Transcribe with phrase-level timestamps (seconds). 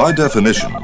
[0.00, 0.74] By definition,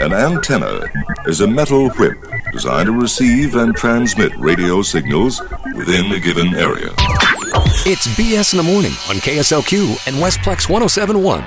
[0.00, 0.82] an antenna
[1.24, 2.18] is a metal whip
[2.52, 5.40] designed to receive and transmit radio signals
[5.74, 6.90] within a given area.
[7.86, 11.42] It's BS in the morning on KSLQ and Westplex 1071.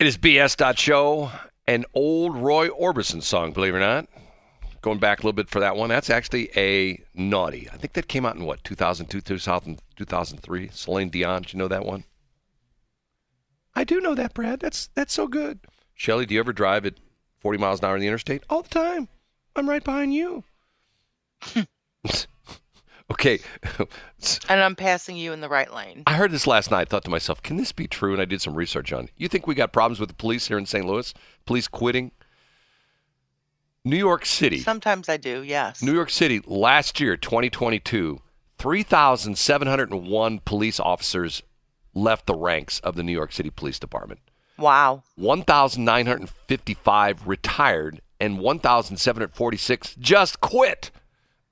[0.00, 0.76] It is BS.
[0.76, 1.30] Show,
[1.68, 4.08] an old Roy Orbison song, believe it or not.
[4.82, 7.70] Going back a little bit for that one, that's actually a naughty.
[7.72, 10.70] I think that came out in what, 2002, 2000, 2003?
[10.72, 12.02] Celine Dion, did you know that one?
[13.76, 14.58] I do know that, Brad.
[14.58, 15.60] That's that's so good.
[15.94, 16.94] Shelly, do you ever drive at
[17.40, 18.42] 40 miles an hour on the interstate?
[18.50, 19.08] All the time.
[19.56, 20.44] I'm right behind you.
[23.10, 23.38] okay.
[24.48, 26.02] And I'm passing you in the right lane.
[26.06, 26.80] I heard this last night.
[26.80, 28.14] I Thought to myself, can this be true?
[28.14, 29.10] And I did some research on it.
[29.18, 30.86] You think we got problems with the police here in St.
[30.86, 31.12] Louis?
[31.44, 32.10] Police quitting?
[33.84, 34.60] New York City.
[34.60, 35.82] Sometimes I do, yes.
[35.82, 38.22] New York City last year, 2022,
[38.56, 41.42] 3,701 police officers
[41.92, 44.20] left the ranks of the New York City Police Department.
[44.58, 45.02] Wow.
[45.16, 50.90] 1,955 retired and 1,746 just quit.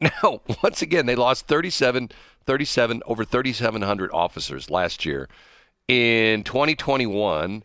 [0.03, 2.11] Now, once again, they lost 37,
[2.45, 5.29] 37 over 3,700 officers last year.
[5.87, 7.63] In 2021,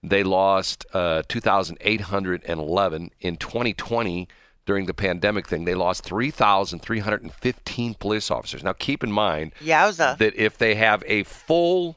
[0.00, 3.10] they lost uh, 2,811.
[3.20, 4.28] In 2020,
[4.66, 8.62] during the pandemic thing, they lost 3,315 police officers.
[8.62, 10.16] Now, keep in mind Yowza.
[10.18, 11.96] that if they have a full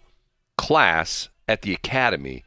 [0.58, 2.44] class at the academy,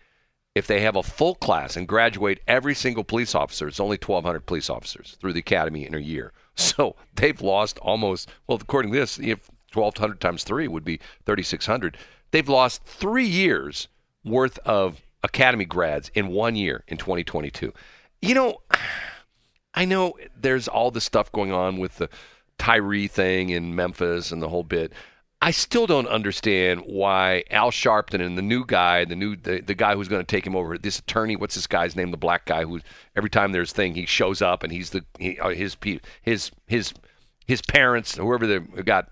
[0.57, 4.47] if they have a full class and graduate every single police officer, it's only 1,200
[4.47, 6.33] police officers through the academy in a year.
[6.59, 11.99] So they've lost almost, well, according to this, if 1,200 times three would be 3,600.
[12.31, 13.89] They've lost three years
[14.25, 17.75] worth of academy grads in one year in 2022.
[18.23, 18.63] You know,
[19.75, 22.09] I know there's all this stuff going on with the
[22.57, 24.95] Tyree thing in Memphis and the whole bit.
[25.43, 29.75] I still don't understand why Al Sharpton and the new guy, the new the, the
[29.75, 32.47] guy who's going to take him over, this attorney, what's this guy's name, the black
[32.47, 32.81] guy who
[33.15, 35.77] every time there's thing he shows up and he's the he, uh, his
[36.23, 36.95] his his
[37.47, 39.11] his parents, whoever they got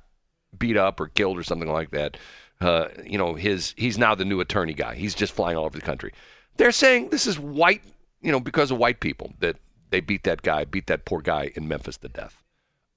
[0.59, 2.17] beat up or killed or something like that.
[2.61, 4.95] Uh, you know, his he's now the new attorney guy.
[4.95, 6.13] He's just flying all over the country.
[6.57, 7.83] They're saying this is white,
[8.23, 9.57] you know, because of white people that
[9.91, 12.44] they beat that guy, beat that poor guy in Memphis to death.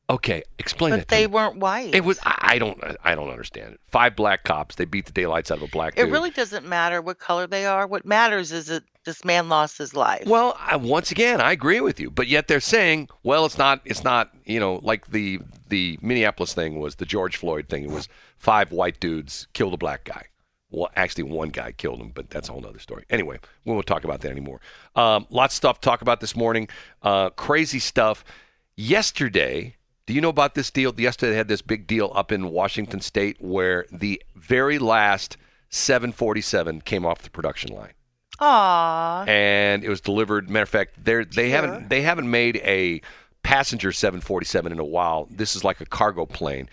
[0.09, 1.07] Okay, explain but it.
[1.09, 1.93] they weren't white.
[1.93, 2.17] It was.
[2.23, 2.81] I, I don't.
[3.03, 3.81] I don't understand it.
[3.87, 4.75] Five black cops.
[4.75, 6.13] They beat the daylights out of a black It dude.
[6.13, 7.85] really doesn't matter what color they are.
[7.85, 10.23] What matters is that this man lost his life.
[10.25, 13.81] Well, I, once again, I agree with you, but yet they're saying, well, it's not.
[13.83, 14.31] It's not.
[14.45, 17.83] You know, like the the Minneapolis thing was the George Floyd thing.
[17.83, 18.07] It was
[18.37, 20.27] five white dudes killed a black guy.
[20.69, 23.03] Well, actually, one guy killed him, but that's a whole other story.
[23.09, 24.61] Anyway, we won't talk about that anymore.
[24.95, 26.69] Um, lots of stuff to talk about this morning.
[27.01, 28.23] Uh, crazy stuff.
[28.77, 29.75] Yesterday,
[30.07, 30.91] do you know about this deal?
[30.99, 35.37] Yesterday, they had this big deal up in Washington State where the very last
[35.69, 37.91] 747 came off the production line
[38.39, 39.27] Aww.
[39.27, 40.49] and it was delivered.
[40.49, 41.61] Matter of fact, they they Sure.
[41.61, 43.01] haven't they haven't made a
[43.43, 45.27] passenger 747 in a while.
[45.29, 46.69] This is like a cargo plane.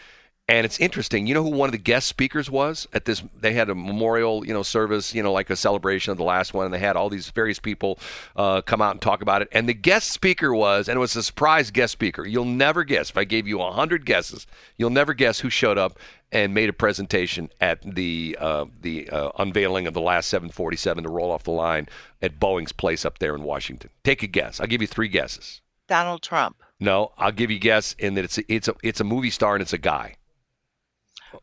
[0.46, 1.26] And it's interesting.
[1.26, 3.22] You know who one of the guest speakers was at this?
[3.40, 6.52] They had a memorial, you know, service, you know, like a celebration of the last
[6.52, 7.98] one, and they had all these various people
[8.36, 9.48] uh, come out and talk about it.
[9.52, 12.26] And the guest speaker was, and it was a surprise guest speaker.
[12.26, 13.08] You'll never guess.
[13.08, 14.46] If I gave you a hundred guesses,
[14.76, 15.98] you'll never guess who showed up
[16.30, 21.10] and made a presentation at the uh, the uh, unveiling of the last 747 to
[21.10, 21.88] roll off the line
[22.20, 23.88] at Boeing's place up there in Washington.
[24.02, 24.60] Take a guess.
[24.60, 25.62] I'll give you three guesses.
[25.88, 26.62] Donald Trump.
[26.80, 29.30] No, I'll give you a guess in that it's a, it's a it's a movie
[29.30, 30.16] star and it's a guy.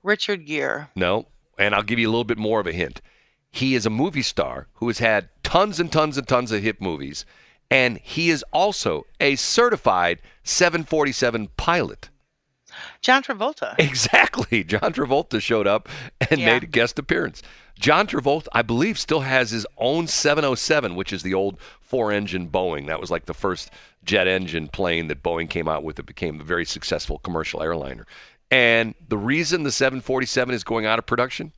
[0.04, 0.88] Richard Gere.
[0.96, 3.02] No, and I'll give you a little bit more of a hint.
[3.52, 6.82] He is a movie star who has had tons and tons and tons of hit
[6.82, 7.26] movies,
[7.70, 12.10] and he is also a certified 747 pilot.
[13.02, 13.76] John Travolta.
[13.80, 14.64] Exactly.
[14.64, 15.90] John Travolta showed up
[16.30, 16.54] and Yeah.
[16.54, 17.42] made a guest appearance.
[17.78, 22.48] John Travolta, I believe, still has his own 707, which is the old four engine
[22.50, 22.88] Boeing.
[22.88, 23.72] That was like the first
[24.06, 28.06] jet engine plane that Boeing came out with that became a very successful commercial airliner.
[28.52, 31.54] And the reason the 747 is going out of production,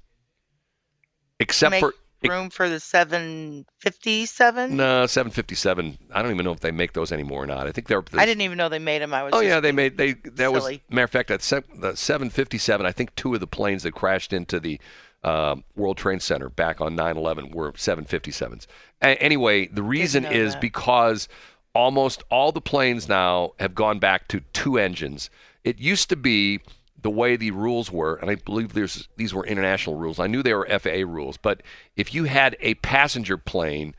[1.40, 1.94] except for
[2.30, 4.78] room for the 757.
[4.78, 7.68] no 757, I don't even know if they make those anymore or not.
[7.68, 8.04] I think they're.
[8.14, 9.14] I didn't even know they made them.
[9.14, 9.34] I was.
[9.34, 10.14] Oh just yeah, they made they.
[10.14, 10.84] That was silly.
[10.90, 12.86] matter of fact that the 757.
[12.86, 14.80] I think two of the planes that crashed into the
[15.24, 18.68] um, World Trade Center back on 9/11 were 757s.
[19.02, 20.62] A- anyway, the reason is that.
[20.62, 21.28] because
[21.74, 25.30] almost all the planes now have gone back to two engines.
[25.64, 26.60] It used to be
[27.04, 30.20] the way the rules were, and I believe there's these were international rules.
[30.20, 31.62] I knew they were FAA rules, but
[31.96, 33.94] if you had a passenger plane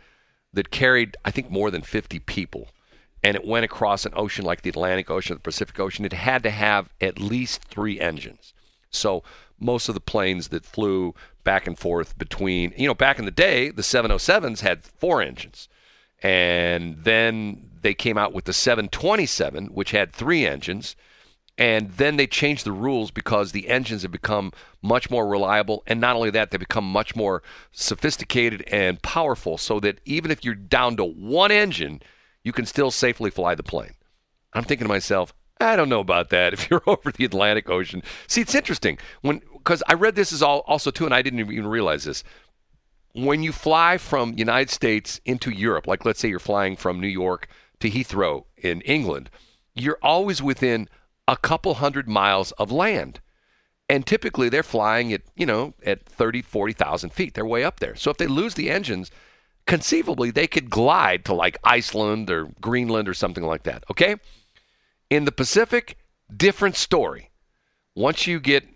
[0.53, 2.69] that carried, I think, more than 50 people,
[3.23, 6.43] and it went across an ocean like the Atlantic Ocean, the Pacific Ocean, it had
[6.43, 8.55] to have at least three engines.
[8.91, 9.23] So
[9.59, 13.31] most of the planes that flew back and forth between, you know, back in the
[13.31, 15.69] day, the 707s had four engines.
[16.23, 20.97] And then they came out with the 727, which had three engines.
[21.56, 24.53] And then they changed the rules because the engines have become
[24.83, 25.85] much more reliable.
[25.87, 30.45] And not only that, they become much more sophisticated and powerful so that even if
[30.45, 32.03] you're down to one engine,
[32.43, 33.95] you can still safely fly the plane.
[34.53, 36.53] I'm thinking to myself, I don't know about that.
[36.53, 40.43] If you're over the Atlantic Ocean, see, it's interesting when because I read this is
[40.43, 42.25] all also too, and I didn't even realize this.
[43.12, 47.09] When you fly from United States into Europe, like let's say you're flying from New
[47.09, 47.49] York
[47.81, 49.31] to Heathrow in England,
[49.75, 50.89] you're always within
[51.26, 53.21] a couple hundred miles of land.
[53.88, 57.35] And typically they're flying at, you know, at 30, 40,000 feet.
[57.35, 57.94] They're way up there.
[57.94, 59.11] So if they lose the engines,
[59.67, 63.85] conceivably they could glide to like Iceland or Greenland or something like that.
[63.91, 64.17] Okay?
[65.11, 65.99] In the Pacific,
[66.35, 67.31] different story.
[67.94, 68.67] Once you get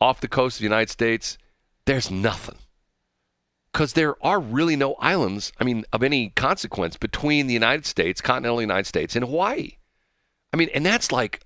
[0.00, 1.38] off the coast of the United States,
[1.86, 2.58] there's nothing.
[3.72, 8.20] Because there are really no islands, I mean, of any consequence between the United States,
[8.20, 9.72] continental United States, and Hawaii.
[10.52, 11.40] I mean, and that's like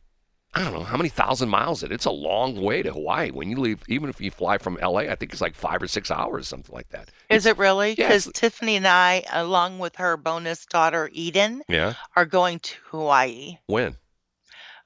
[0.55, 1.91] I don't know how many thousand miles it.
[1.93, 3.31] It's a long way to Hawaii.
[3.31, 5.87] When you leave, even if you fly from LA, I think it's like five or
[5.89, 7.11] six hours, something like that.
[7.31, 7.95] Is it really?
[7.97, 11.95] Yeah, Because it's- Tiffany and I, along with her bonus daughter Eden, Yeah.
[12.17, 13.59] are going to Hawaii.
[13.67, 13.97] When?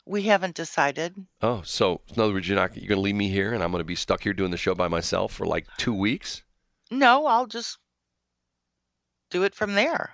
[0.05, 1.17] We haven't decided.
[1.43, 3.73] Oh, so in other words, you're not you're going to leave me here, and I'm
[3.73, 6.43] going to be stuck here doing the show by myself for like two weeks.
[6.93, 7.79] No, I'll just
[9.31, 10.13] do it from there.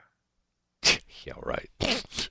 [1.26, 1.68] yeah, right.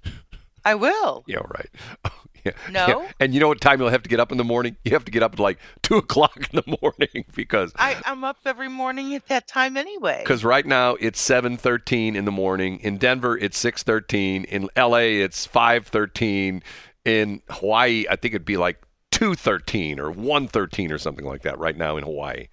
[0.66, 1.24] I will.
[1.28, 1.70] yeah, right.
[2.46, 2.88] yeah, No?
[2.88, 3.12] yeah.
[3.20, 4.76] And you know what time you'll have to get up in the morning?
[4.84, 8.24] You have to get up at like two o'clock in the morning because I, I'm
[8.24, 10.20] up every morning at that time anyway.
[10.24, 12.80] Because right now it's seven thirteen in the morning.
[12.80, 14.44] In Denver, it's six thirteen.
[14.46, 16.64] In LA, it's five thirteen.
[17.06, 21.42] In Hawaii, I think it'd be like two thirteen or one thirteen or something like
[21.44, 21.58] that.
[21.60, 22.48] Right now in Hawaii,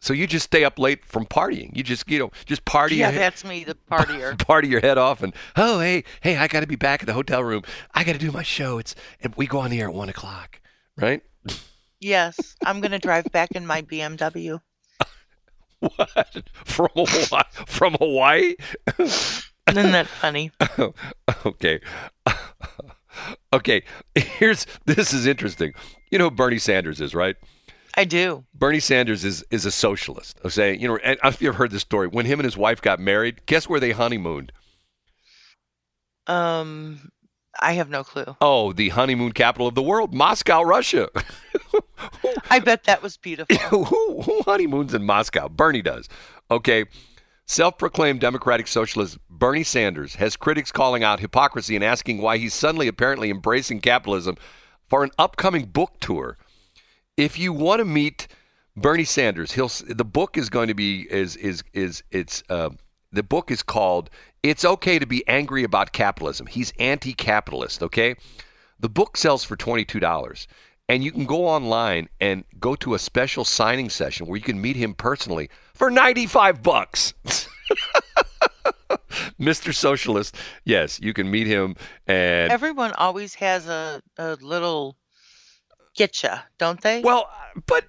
[0.00, 1.74] so you just stay up late from partying.
[1.76, 4.38] You just you know just party yeah, that's me, the partier.
[4.46, 7.12] party your head off, and oh hey hey I got to be back at the
[7.14, 7.62] hotel room.
[7.94, 8.78] I got to do my show.
[8.78, 10.60] It's and we go on the air at one o'clock,
[10.96, 11.22] right?
[12.00, 14.60] yes, I'm going to drive back in my BMW.
[15.80, 17.42] What from Hawaii?
[17.66, 18.54] From Hawaii?
[18.98, 20.50] Isn't that funny?
[21.46, 21.80] okay.
[23.52, 23.82] okay.
[24.14, 25.74] Here's this is interesting.
[26.10, 27.36] You know who Bernie Sanders is, right?
[27.96, 28.44] I do.
[28.54, 30.38] Bernie Sanders is is a socialist.
[30.44, 32.08] I say, you know, and I don't know if you've heard this story.
[32.08, 34.52] When him and his wife got married, guess where they honeymooned?
[36.26, 37.10] Um,
[37.60, 38.36] I have no clue.
[38.40, 41.08] Oh, the honeymoon capital of the world, Moscow, Russia.
[42.50, 43.56] I bet that was beautiful.
[43.84, 45.48] who, who honeymoons in Moscow?
[45.48, 46.08] Bernie does.
[46.50, 46.84] Okay.
[47.46, 52.54] Self proclaimed Democratic Socialist Bernie Sanders has critics calling out hypocrisy and asking why he's
[52.54, 54.36] suddenly apparently embracing capitalism
[54.88, 56.36] for an upcoming book tour.
[57.16, 58.28] If you want to meet
[58.76, 62.70] Bernie Sanders, he'll the book is going to be is is is it's uh,
[63.10, 64.10] the book is called
[64.42, 67.82] "It's Okay to Be Angry About Capitalism." He's anti-capitalist.
[67.82, 68.16] Okay,
[68.78, 70.46] the book sells for twenty two dollars,
[70.90, 74.60] and you can go online and go to a special signing session where you can
[74.60, 77.14] meet him personally for ninety five bucks.
[79.40, 79.74] Mr.
[79.74, 81.76] Socialist, yes, you can meet him
[82.06, 84.96] and Everyone always has a, a little
[85.96, 87.00] getcha, don't they?
[87.00, 87.30] well,
[87.66, 87.84] but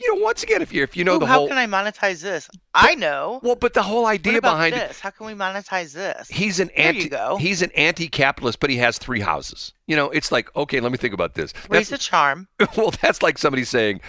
[0.00, 1.66] you know, once again, if you if you know Ooh, the how whole can I
[1.66, 2.48] monetize this?
[2.72, 3.40] I know.
[3.42, 5.00] well, but the whole idea behind it, this?
[5.00, 6.28] How can we monetize this?
[6.28, 7.36] he's an There anti you go.
[7.36, 9.72] he's an anti-capitalist, but he has three houses.
[9.86, 11.52] You know, it's like okay, let me think about this.
[11.68, 12.46] Raise That's, a charm.
[12.76, 14.00] well, that's like somebody saying.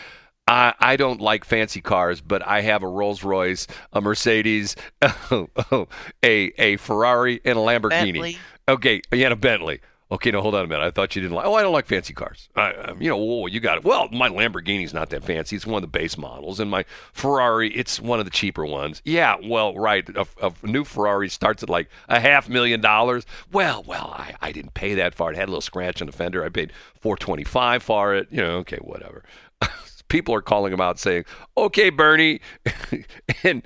[0.47, 5.87] I, I don't like fancy cars, but I have a Rolls Royce, a Mercedes, a
[6.23, 8.13] a Ferrari, and a Lamborghini.
[8.13, 8.37] Bentley.
[8.67, 9.79] Okay, yeah, and a Bentley.
[10.11, 10.83] Okay, no, hold on a minute.
[10.83, 11.45] I thought you didn't like.
[11.45, 12.49] Oh, I don't like fancy cars.
[12.55, 13.83] I, um, you know, whoa, you got it.
[13.83, 15.55] Well, my Lamborghini's not that fancy.
[15.55, 19.03] It's one of the base models, and my Ferrari, it's one of the cheaper ones.
[19.05, 20.09] Yeah, well, right.
[20.09, 23.27] A, a new Ferrari starts at like a half million dollars.
[23.51, 25.29] Well, well, I, I didn't pay that far.
[25.31, 25.35] it.
[25.35, 26.43] It had a little scratch on the fender.
[26.43, 28.27] I paid four twenty five for it.
[28.31, 29.23] You know, okay, whatever.
[30.07, 31.25] People are calling him out saying,
[31.55, 32.41] "Okay, Bernie,"
[33.43, 33.61] and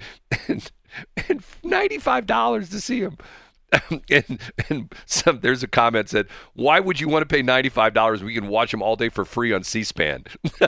[0.49, 0.71] and,
[1.29, 3.17] and ninety five dollars to see him.
[4.09, 4.39] and
[4.69, 8.23] and some, there's a comment said, "Why would you want to pay ninety five dollars?
[8.23, 10.25] We can watch them all day for free on C-SPAN."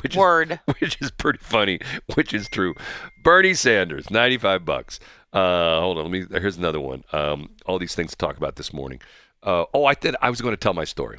[0.00, 1.80] which is, which is pretty funny,
[2.14, 2.74] which is true.
[3.22, 5.00] Bernie Sanders, ninety five bucks.
[5.32, 6.24] Uh, hold on, let me.
[6.40, 7.04] Here's another one.
[7.12, 9.00] Um, all these things to talk about this morning.
[9.42, 10.16] Uh, oh, I did.
[10.22, 11.18] I was going to tell my story.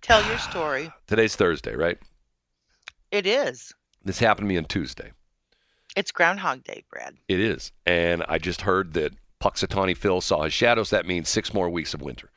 [0.00, 0.90] Tell your story.
[1.06, 1.98] Today's Thursday, right?
[3.10, 3.74] It is.
[4.04, 5.12] This happened to me on Tuesday.
[5.96, 7.16] It's Groundhog Day, Brad.
[7.28, 10.90] It is, and I just heard that Punxsutawney Phil saw his shadows.
[10.90, 12.30] That means six more weeks of winter.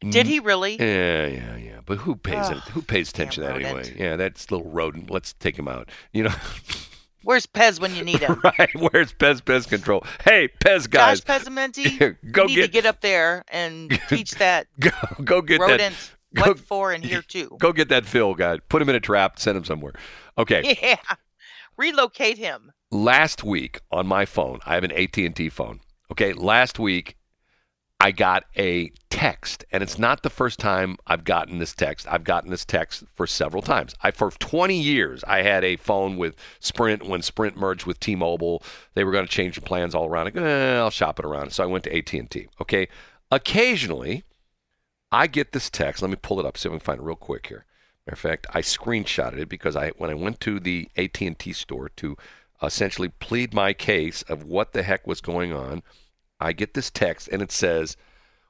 [0.00, 0.28] Did mm.
[0.28, 0.76] he really?
[0.76, 1.80] Yeah, yeah, yeah.
[1.84, 2.58] But who pays it?
[2.58, 3.94] Who pays attention to that damn anyway?
[3.96, 5.10] Yeah, that's a little rodent.
[5.10, 5.90] Let's take him out.
[6.12, 6.34] You know.
[7.22, 8.40] Where's Pez when you need him?
[8.44, 8.70] right?
[8.74, 10.04] Where's Pez Pez Control?
[10.24, 14.32] Hey, Pez guys, Josh Pezimenti, go you need to get get up there and teach
[14.36, 14.90] that go,
[15.24, 17.56] go get that rodent go- what for and here too.
[17.58, 18.60] go get that Phil guy.
[18.68, 19.40] Put him in a trap.
[19.40, 19.94] Send him somewhere.
[20.38, 20.76] Okay.
[20.80, 21.16] Yeah,
[21.76, 22.70] relocate him.
[23.04, 25.80] Last week on my phone, I have an AT&T phone.
[26.10, 27.16] Okay, last week
[28.00, 32.06] I got a text, and it's not the first time I've gotten this text.
[32.08, 33.94] I've gotten this text for several times.
[34.02, 38.62] I for 20 years I had a phone with Sprint when Sprint merged with T-Mobile.
[38.94, 40.32] They were going to change the plans all around.
[40.32, 41.52] Go, eh, I'll shop it around.
[41.52, 42.48] So I went to AT&T.
[42.60, 42.88] Okay,
[43.30, 44.24] occasionally
[45.10, 46.02] I get this text.
[46.02, 47.64] Let me pull it up if I can find it real quick here.
[48.06, 51.88] Matter of fact, I screenshotted it because I when I went to the AT&T store
[51.96, 52.16] to
[52.62, 55.82] essentially plead my case of what the heck was going on,
[56.40, 57.96] I get this text and it says,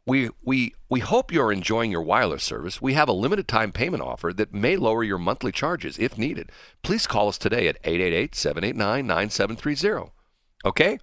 [0.07, 2.83] "We we we hope you're enjoying your wireless service.
[2.83, 6.51] We have a limited time payment offer that may lower your monthly charges if needed.
[6.83, 10.11] Please call us today at 888-789-9730."
[10.65, 10.99] Okay?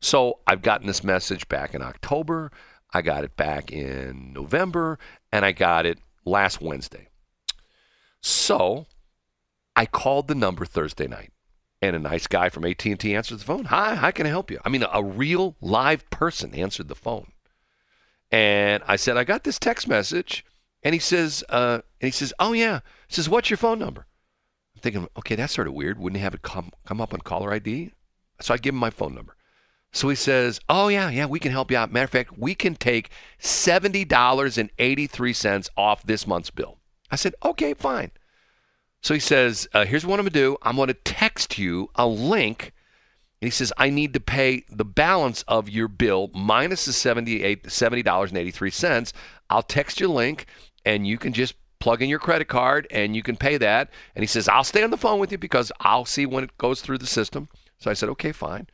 [0.00, 2.52] So, I've gotten this message back in October,
[2.92, 4.98] I got it back in November,
[5.32, 7.08] and I got it last Wednesday.
[8.20, 8.86] So,
[9.74, 11.32] I called the number Thursday night,
[11.82, 13.66] and a nice guy from AT&T answered the phone.
[13.66, 14.60] Hi, how can I help you?
[14.64, 17.32] I mean, a real live person answered the phone,
[18.30, 20.44] and I said, I got this text message,
[20.82, 24.06] and he says, uh, and he says, oh yeah, he says, what's your phone number?
[24.74, 25.98] I'm thinking, okay, that's sort of weird.
[25.98, 27.92] Wouldn't he have it come come up on caller ID?
[28.40, 29.34] So I give him my phone number.
[29.92, 31.90] So he says, Oh, yeah, yeah, we can help you out.
[31.90, 33.08] Matter of fact, we can take
[33.40, 36.76] $70.83 off this month's bill.
[37.10, 38.10] I said, Okay, fine.
[39.06, 41.90] So he says, uh, Here's what I'm going to do I'm going to text you
[41.94, 42.72] a link.
[43.40, 47.62] And he says, I need to pay the balance of your bill minus the $78,
[47.66, 49.12] $70.83.
[49.48, 50.46] I'll text you a link
[50.84, 53.90] and you can just plug in your credit card and you can pay that.
[54.16, 56.58] And he says, I'll stay on the phone with you because I'll see when it
[56.58, 57.48] goes through the system.
[57.78, 58.66] So I said, okay, fine.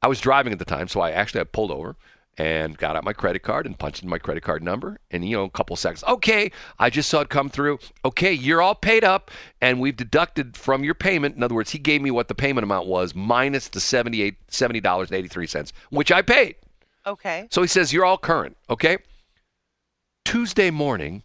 [0.00, 1.96] I was driving at the time, so I actually I pulled over
[2.36, 4.98] and got out my credit card and punched in my credit card number.
[5.10, 7.78] And you know, a couple seconds, okay, I just saw it come through.
[8.04, 11.36] Okay, you're all paid up, and we've deducted from your payment.
[11.36, 15.72] In other words, he gave me what the payment amount was minus the $78, $70.83,
[15.90, 16.56] which I paid.
[17.06, 17.48] Okay.
[17.50, 18.98] So he says, You're all current, okay?
[20.24, 21.22] Tuesday morning,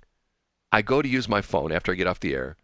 [0.72, 2.58] I go to use my phone after I get off the air,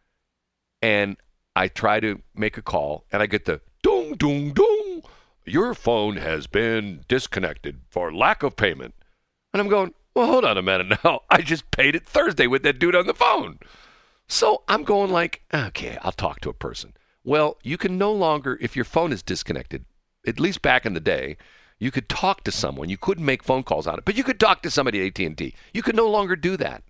[0.81, 1.17] and
[1.55, 4.74] I try to make a call, and I get the dong, dong, dong.
[5.45, 8.95] Your phone has been disconnected for lack of payment.
[9.53, 11.21] And I'm going, Well, hold on a minute now.
[11.29, 13.59] I just paid it Thursday with that dude on the phone.
[14.27, 16.93] So I'm going like, okay, I'll talk to a person.
[17.23, 19.85] Well, you can no longer, if your phone is disconnected,
[20.25, 21.37] at least back in the day,
[21.77, 22.89] you could talk to someone.
[22.89, 25.53] You couldn't make phone calls on it, but you could talk to somebody at AT&T.
[25.73, 26.83] You could no longer do that.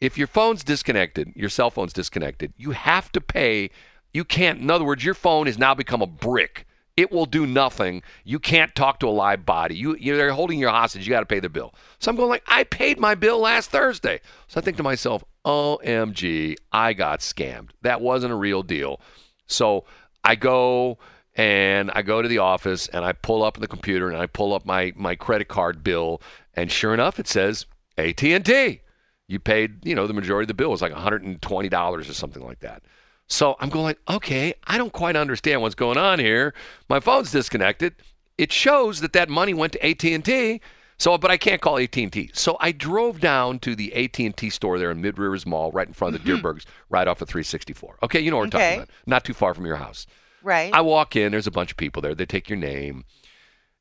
[0.00, 3.70] If your phone's disconnected, your cell phone's disconnected, you have to pay.
[4.12, 4.60] You can't.
[4.60, 6.66] In other words, your phone has now become a brick.
[7.00, 8.02] It will do nothing.
[8.24, 9.74] You can't talk to a live body.
[9.74, 11.06] You you're holding your hostage.
[11.06, 11.72] You got to pay the bill.
[11.98, 14.20] So I'm going like, I paid my bill last Thursday.
[14.48, 17.70] So I think to myself, OMG, I got scammed.
[17.80, 19.00] That wasn't a real deal.
[19.46, 19.86] So
[20.24, 20.98] I go
[21.36, 24.52] and I go to the office and I pull up the computer and I pull
[24.52, 26.20] up my my credit card bill
[26.52, 27.64] and sure enough it says
[27.96, 28.80] AT&T.
[29.26, 32.44] You paid, you know, the majority of the bill it was like $120 or something
[32.44, 32.82] like that.
[33.30, 36.52] So I'm going like, okay, I don't quite understand what's going on here.
[36.88, 37.94] My phone's disconnected.
[38.36, 40.60] It shows that that money went to AT&T.
[40.98, 42.30] So, but I can't call AT&T.
[42.34, 45.94] So I drove down to the AT&T store there in Mid Rivers Mall, right in
[45.94, 46.44] front of the mm-hmm.
[46.44, 47.98] Dierbergs, right off of 364.
[48.02, 48.70] Okay, you know what we're Okay.
[48.70, 48.90] talking about.
[49.06, 50.06] Not too far from your house.
[50.42, 50.74] Right.
[50.74, 51.32] I walk in.
[51.32, 52.14] There's a bunch of people there.
[52.14, 53.04] They take your name,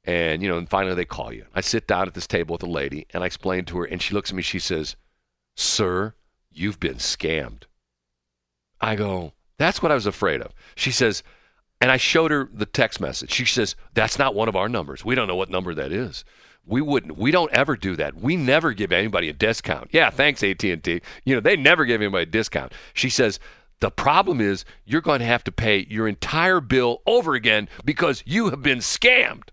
[0.06, 1.46] and you know, and finally they call you.
[1.56, 4.02] I sit down at this table with a lady, and I explain to her, and
[4.02, 4.42] she looks at me.
[4.42, 4.96] She says,
[5.56, 6.14] "Sir,
[6.52, 7.64] you've been scammed."
[8.82, 11.22] I go, "That's what I was afraid of." She says,
[11.82, 13.32] and I showed her the text message.
[13.32, 15.06] She says, "That's not one of our numbers.
[15.06, 16.26] We don't know what number that is."
[16.66, 17.18] We wouldn't.
[17.18, 18.16] We don't ever do that.
[18.16, 19.90] We never give anybody a discount.
[19.92, 21.02] Yeah, thanks AT&T.
[21.24, 22.74] You know, they never give anybody a discount.
[22.94, 23.40] She says,
[23.80, 28.24] "The problem is you're going to have to pay your entire bill over again because
[28.26, 29.50] you have been scammed."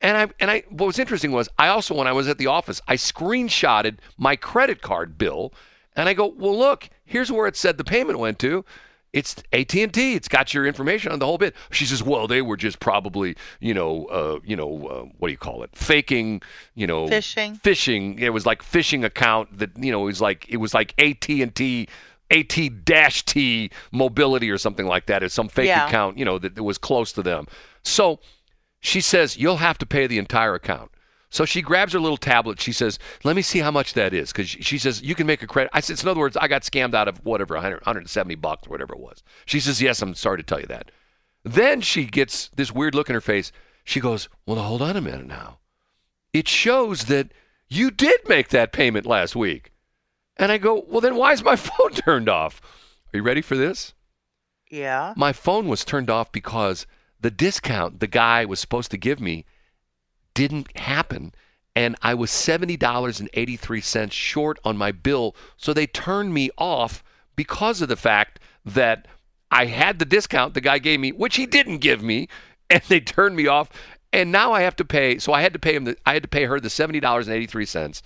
[0.00, 2.46] And I and I what was interesting was I also when I was at the
[2.46, 5.52] office, I screenshotted my credit card bill
[5.96, 8.64] and I go, "Well, look, here's where it said the payment went to."
[9.12, 10.14] It's AT&T.
[10.14, 11.54] It's got your information on the whole bit.
[11.70, 15.32] She says, "Well, they were just probably, you know, uh, you know, uh, what do
[15.32, 15.70] you call it?
[15.74, 16.42] Faking,
[16.74, 17.60] you know, Phishing.
[17.62, 18.20] Phishing.
[18.20, 21.88] It was like phishing account that, you know, it was like it was like AT&T
[22.30, 25.22] AT-T mobility or something like that.
[25.22, 25.86] It's some fake Yeah.
[25.86, 27.46] account, you know, that, that was close to them.
[27.82, 28.20] So
[28.80, 30.90] she says, You'll have to pay the entire account.
[31.30, 32.60] So she grabs her little tablet.
[32.60, 34.32] She says, Let me see how much that is.
[34.32, 35.70] Because she says, You can make a credit.
[35.74, 38.70] I said, In other words, I got scammed out of whatever, 100, 170 bucks or
[38.70, 39.22] whatever it was.
[39.44, 40.90] She says, Yes, I'm sorry to tell you that.
[41.44, 43.52] Then she gets this weird look in her face.
[43.84, 45.58] She goes, Well, hold on a minute now.
[46.32, 47.32] It shows that
[47.68, 49.72] you did make that payment last week.
[50.36, 52.60] And I go, Well, then why is my phone turned off?
[53.12, 53.92] Are you ready for this?
[54.70, 55.14] Yeah.
[55.16, 56.86] My phone was turned off because
[57.20, 59.44] the discount the guy was supposed to give me
[60.38, 61.34] didn't happen.
[61.74, 65.34] And I was $70.83 short on my bill.
[65.56, 67.02] So they turned me off
[67.34, 69.08] because of the fact that
[69.50, 72.28] I had the discount the guy gave me, which he didn't give me.
[72.70, 73.70] And they turned me off.
[74.12, 75.18] And now I have to pay.
[75.18, 75.84] So I had to pay him.
[75.84, 78.02] The, I had to pay her the $70.83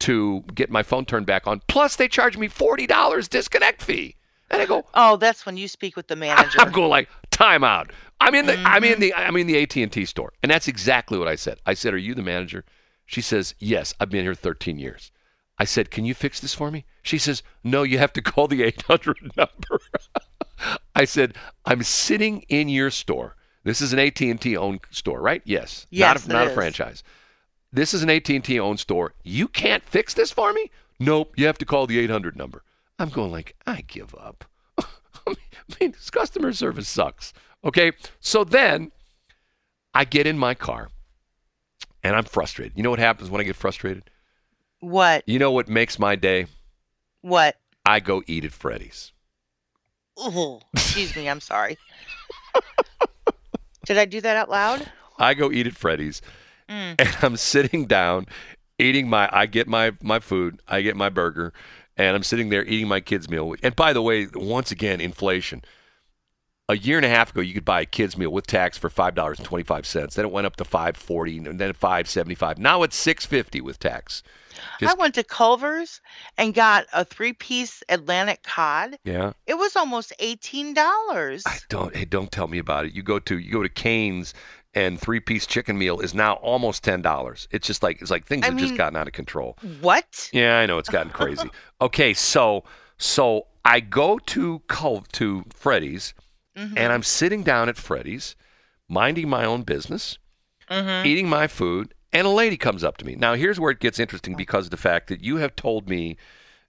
[0.00, 1.62] to get my phone turned back on.
[1.68, 4.16] Plus, they charged me $40 disconnect fee.
[4.50, 6.60] And I go, Oh, that's when you speak with the manager.
[6.60, 7.92] I'm going like time out.
[8.20, 9.00] I'm in the I'm in mm-hmm.
[9.00, 11.58] the I'm in the AT and T store, and that's exactly what I said.
[11.66, 12.64] I said, "Are you the manager?"
[13.06, 15.10] She says, "Yes, I've been here 13 years."
[15.58, 18.46] I said, "Can you fix this for me?" She says, "No, you have to call
[18.46, 19.80] the 800 number."
[20.94, 21.34] I said,
[21.64, 23.36] "I'm sitting in your store.
[23.64, 25.42] This is an AT and T owned store, right?
[25.44, 25.86] Yes.
[25.90, 27.02] Yes, not a, not a franchise.
[27.72, 29.14] This is an AT and T owned store.
[29.22, 30.70] You can't fix this for me?
[30.98, 31.34] Nope.
[31.36, 32.62] You have to call the 800 number."
[33.00, 34.44] I'm going like, I give up.
[34.78, 35.34] I
[35.80, 37.32] mean, this customer service sucks.
[37.64, 37.92] Okay.
[38.20, 38.90] So then
[39.94, 40.88] I get in my car
[42.02, 42.76] and I'm frustrated.
[42.76, 44.04] You know what happens when I get frustrated?
[44.80, 45.24] What?
[45.26, 46.46] You know what makes my day?
[47.20, 47.56] What?
[47.84, 49.12] I go eat at Freddy's.
[50.18, 51.28] Ooh, excuse me.
[51.28, 51.78] I'm sorry.
[53.86, 54.90] Did I do that out loud?
[55.18, 56.22] I go eat at Freddy's
[56.68, 56.94] Mm.
[57.00, 58.26] and I'm sitting down
[58.78, 61.52] eating my I get my my food, I get my burger,
[61.96, 63.54] and I'm sitting there eating my kids meal.
[63.64, 65.62] And by the way, once again, inflation.
[66.70, 68.88] A year and a half ago, you could buy a kids meal with tax for
[68.88, 70.14] five dollars and twenty five cents.
[70.14, 72.58] Then it went up to five forty, and then five seventy five.
[72.58, 74.22] Now it's six fifty with tax.
[74.78, 76.00] Just- I went to Culver's
[76.38, 78.98] and got a three-piece Atlantic cod.
[79.04, 81.42] Yeah, It was almost eighteen dollars.
[81.68, 81.96] Don't.
[81.96, 82.92] Hey, don't tell me about it.
[82.92, 84.32] You go to you go to Cane's,
[84.72, 87.48] and three piece chicken meal is now almost ten dollars.
[87.50, 89.56] It's just like it's like things I have just gotten out of control.
[89.80, 90.30] What?
[90.32, 91.50] Yeah, I know it's gotten crazy.
[91.80, 92.62] okay, so
[92.96, 96.14] so I go to Cul- to Freddy's,
[96.56, 96.74] Mhm.
[96.76, 98.34] and I'm sitting down at Freddy's,
[98.88, 100.18] minding my own business,
[100.70, 101.06] Mhm.
[101.06, 103.14] eating my food, and a lady comes up to me.
[103.14, 106.16] Now, here's where it gets interesting because of the fact that you have told me,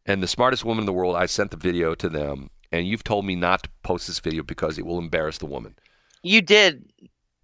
[0.06, 3.04] and the smartest woman in the world, I sent the video to them, and you've
[3.04, 5.76] told me not to post this video because it will embarrass the woman.
[6.24, 6.92] You did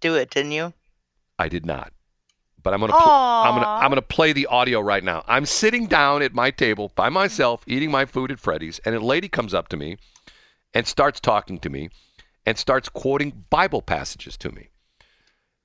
[0.00, 0.72] do it, didn't you?
[1.38, 1.92] I did not.
[2.62, 3.66] But I'm gonna pl- I'm gonna.
[3.66, 5.24] I'm gonna play the audio right now.
[5.28, 9.00] I'm sitting down at my table by myself eating my food at Freddy's, and a
[9.00, 9.96] lady comes up to me
[10.74, 11.88] and starts talking to me
[12.48, 14.70] and starts quoting Bible passages to me.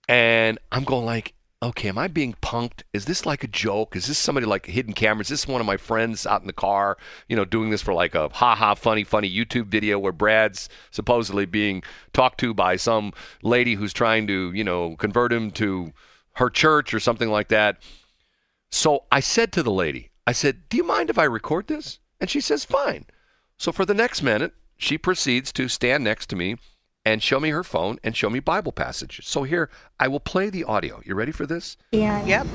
[0.09, 2.81] And I'm going like, okay, am I being punked?
[2.91, 3.95] Is this like a joke?
[3.95, 5.21] Is this somebody like hidden camera?
[5.21, 6.97] Is this one of my friends out in the car,
[7.29, 10.67] you know, doing this for like a ha ha funny funny YouTube video where Brad's
[10.91, 15.93] supposedly being talked to by some lady who's trying to, you know, convert him to
[16.33, 17.77] her church or something like that.
[18.71, 21.99] So I said to the lady, I said, "Do you mind if I record this?"
[22.19, 23.05] And she says, "Fine."
[23.57, 26.57] So for the next minute, she proceeds to stand next to me
[27.05, 29.27] and show me her phone and show me Bible passages.
[29.27, 31.01] So here, I will play the audio.
[31.05, 31.77] You ready for this?
[31.91, 32.23] Yeah.
[32.25, 32.47] Yep.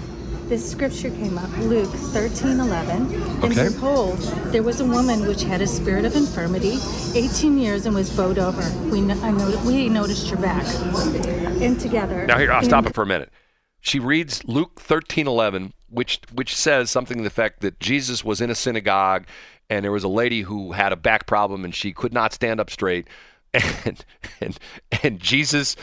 [0.49, 3.13] this scripture came up, Luke 13, 11.
[3.13, 3.69] And Okay.
[3.69, 6.79] behold, there was a woman which had a spirit of infirmity,
[7.15, 8.63] 18 years, and was bowed over.
[8.89, 10.65] We, I know, we noticed your back.
[11.61, 12.25] And together.
[12.27, 13.31] Now here, I'll stop it for a minute.
[13.81, 18.49] She reads Luke 13:11, which which says something to the effect that Jesus was in
[18.51, 19.27] a synagogue
[19.71, 22.59] and there was a lady who had a back problem and she could not stand
[22.61, 23.07] up straight
[23.55, 24.05] and
[24.41, 24.59] and
[25.03, 25.77] and Jesus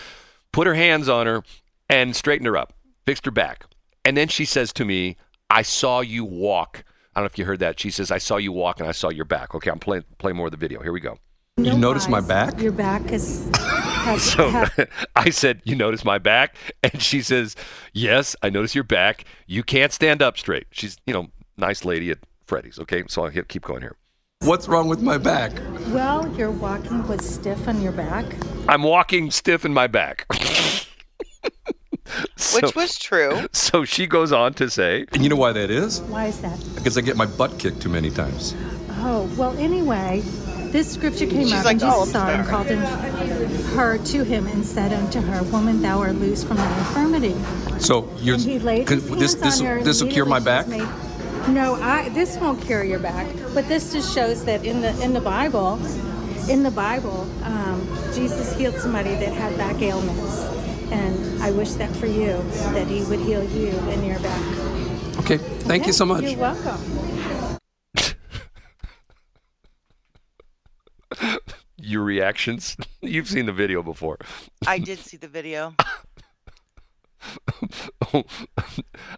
[0.52, 1.44] put her hands on her
[1.90, 2.74] and straightened her up,
[3.06, 3.66] fixed her back.
[4.04, 5.18] And then she says to me,
[5.50, 6.84] "I saw you walk."
[7.16, 7.80] I don't know if you heard that.
[7.80, 10.32] She says, "I saw you walk and I saw your back." Okay, I'm playing play
[10.34, 10.82] more of the video.
[10.82, 11.18] Here we go.
[11.58, 12.60] No You notice my back?
[12.60, 13.50] Your back is.
[13.56, 14.70] Has, So ha-
[15.16, 17.56] I said, "You notice my back?" And she says,
[17.94, 19.24] "Yes, I notice your back.
[19.48, 22.78] You can't stand up straight." She's, you know, nice lady at Freddy's.
[22.80, 23.96] Okay, so I'll keep going here.
[24.42, 25.54] What's wrong with my back?
[25.90, 28.26] well, you're walking with stiff on your back.
[28.68, 30.26] I'm walking stiff in my back.
[32.36, 33.48] so, Which was true.
[33.54, 36.02] so she goes on to say, And you know why that is?
[36.02, 36.60] Why is that?
[36.76, 38.56] Because I get my butt kicked too many times.
[39.00, 40.22] Oh, well, anyway,
[40.72, 44.24] this scripture came She's up, like, and Jesus "Oh, saw and called in her to
[44.24, 47.36] him and said unto her, Woman, thou art loose from thy infirmity.
[47.80, 49.84] So you're And he laid his this hands this on her.
[49.84, 50.66] this will cure my back.
[50.66, 51.15] immediately she was made-
[51.48, 52.10] No, I.
[52.10, 55.76] This won't cure your back, but this just shows that in the in the Bible,
[56.50, 60.40] in the Bible, um, Jesus healed somebody that had back ailments,
[60.92, 62.42] and I wish that for you,
[62.74, 64.58] that He would heal you in your back.
[65.20, 65.88] Okay, thank Okay?
[65.88, 66.24] you so much.
[66.24, 66.80] You're welcome.
[71.78, 72.76] your reactions.
[73.02, 74.18] You've seen the video before.
[74.68, 75.76] I did see the video.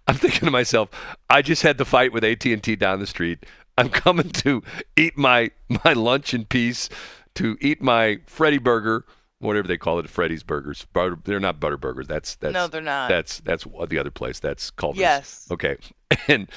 [0.08, 0.89] I'm thinking to myself,
[1.30, 3.46] I just had the fight with AT&T down the street.
[3.78, 4.63] I'm coming to
[4.96, 5.52] eat my
[5.86, 6.89] my lunch in peace,
[7.36, 9.06] to eat my Freddy burger,
[9.39, 10.86] whatever they call it, Freddy's burgers.
[10.93, 12.08] Butter, they're not butter burgers.
[12.08, 13.10] That's that's No, they're not.
[13.10, 14.39] That's that's the other place.
[14.39, 15.00] That's Culver's.
[15.00, 15.48] Yes.
[15.52, 15.78] Okay.
[16.30, 16.50] And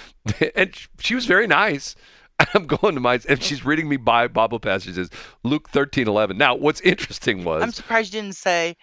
[0.55, 1.97] and she was very nice.
[2.55, 5.11] I'm going to my and she's reading me by Bible passages,
[5.43, 6.37] Luke 13:11.
[6.37, 8.77] Now, what's interesting was I'm surprised you didn't say,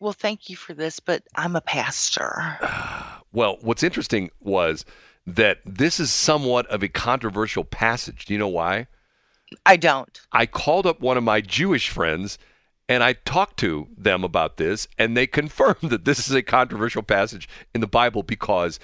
[0.00, 2.58] "Well, thank you for this, but I'm a pastor."
[3.32, 4.86] Well, what's interesting was
[5.26, 8.24] that this is somewhat of a controversial passage.
[8.24, 8.86] Do you know why?
[9.66, 10.18] I don't.
[10.32, 12.38] I called up one of my Jewish friends
[12.88, 17.02] and I talked to them about this, and they confirmed that this is a controversial
[17.02, 18.78] passage in the Bible because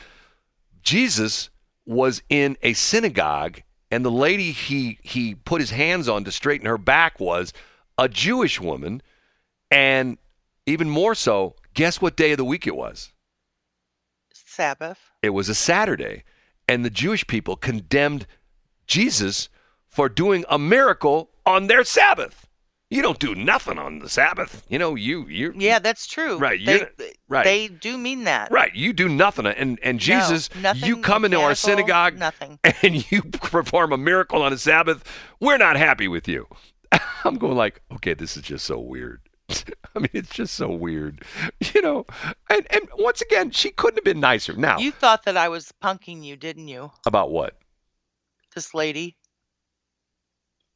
[0.83, 1.51] Jesus
[1.87, 6.67] was in a synagogue, and the lady he he put his hands on to straighten
[6.67, 7.53] her back was
[7.99, 9.03] a Jewish woman,
[9.71, 10.19] and
[10.67, 13.13] even more so, guess what day of the week it was?
[14.33, 14.99] Sabbath.
[15.23, 16.25] It was a Saturday,
[16.69, 18.27] and the Jewish people condemned
[18.87, 19.49] Jesus
[19.89, 22.49] for doing a miracle on their Sabbath.
[22.91, 24.65] You don't do nothing on the Sabbath.
[24.69, 26.37] You know, you you Yeah, that's true.
[26.37, 27.45] Right, They, right.
[27.45, 28.53] They do mean that.
[28.53, 28.75] right.
[28.75, 32.59] You do nothing, and and No, Jesus, you come into our synagogue Nothing.
[32.83, 35.05] and you perform a miracle on a Sabbath.
[35.41, 36.47] We're not happy with you.
[37.25, 39.23] I'm going like, okay, this is just so weird.
[39.95, 41.23] I mean, it's just so weird,
[41.75, 42.07] you know.
[42.51, 44.55] And and once again, she couldn't have been nicer.
[44.55, 46.91] Now You thought that I was punking you, didn't you?
[47.07, 47.57] about what?
[48.55, 49.17] This lady.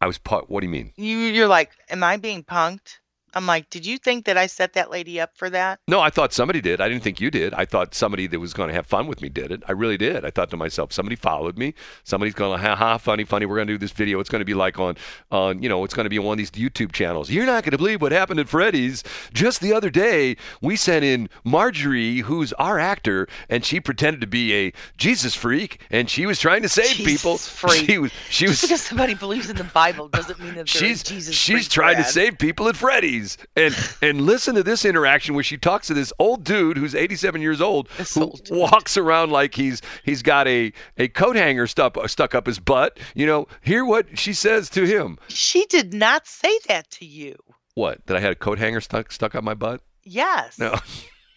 [0.01, 0.19] I was.
[0.19, 0.93] pu- What do you mean?
[0.97, 2.99] You you're like, "Am I being punked?"
[3.37, 6.11] I'm like, "Did you think that I set that lady up for that?" No, I
[6.11, 6.81] thought somebody did.
[6.81, 7.55] I didn't think you did.
[7.55, 9.63] I thought somebody that was going to have fun with me did it.
[9.69, 10.25] I really did.
[10.25, 11.75] I thought to myself, somebody followed me.
[12.05, 13.47] Somebody's going to, ha ha, funny, funny.
[13.47, 14.21] We're going to do this video.
[14.21, 14.97] It's going to be like on,
[15.31, 17.31] on, you know, it's going to be on one of these YouTube channels.
[17.31, 19.05] You're not going to believe what happened at Freddy's.
[19.33, 24.27] Just the other day, we sent in Marjorie, who's our actor, and she pretended to
[24.27, 27.37] be a Jesus freak, and she was trying to save Jesus people.
[27.39, 27.87] freak.
[27.87, 28.61] She was, she was.
[28.61, 31.35] Just because somebody believes in the Bible doesn't mean that they're she's Jesus.
[31.35, 33.26] she's trying to save people at Freddy's.
[33.57, 37.41] And and listen to this interaction where she talks to this old dude who's 87
[37.41, 41.67] years old This who old walks around like he's he's got a a coat hanger
[41.67, 42.99] stuck stuck up his butt.
[43.15, 45.19] You know, hear what she says to him.
[45.29, 47.37] She did not say that to you.
[47.75, 48.07] What?
[48.07, 49.81] That I had a coat hanger stuck stuck up my butt?
[50.05, 50.59] Yes.
[50.59, 50.75] No.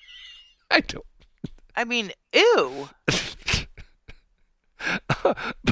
[0.71, 1.05] I don't.
[1.75, 2.89] I mean, ew.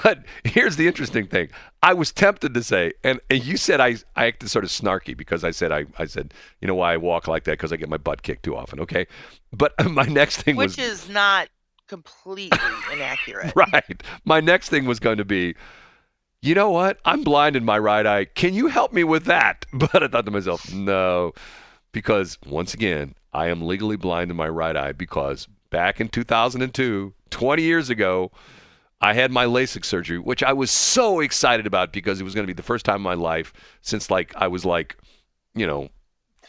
[0.03, 1.49] but here's the interesting thing.
[1.83, 5.15] I was tempted to say, and, and you said I, I acted sort of snarky
[5.15, 7.77] because I said I, I said, you know why I walk like that because I
[7.77, 8.79] get my butt kicked too often.
[8.79, 9.07] Okay,
[9.51, 11.49] but my next thing was Which is not
[11.87, 12.59] completely
[12.91, 13.53] inaccurate.
[13.55, 14.03] right.
[14.25, 15.55] My next thing was going to be,
[16.41, 16.99] you know what?
[17.05, 18.25] I'm blind in my right eye.
[18.25, 19.65] Can you help me with that?
[19.73, 21.33] But I thought to myself, no,
[21.91, 27.13] because once again, I am legally blind in my right eye because back in 2002,
[27.29, 28.31] 20 years ago,
[28.99, 32.43] I had my LASIK surgery, which I was so excited about because it was going
[32.43, 34.97] to be the first time in my life since like I was like,
[35.53, 35.89] you know,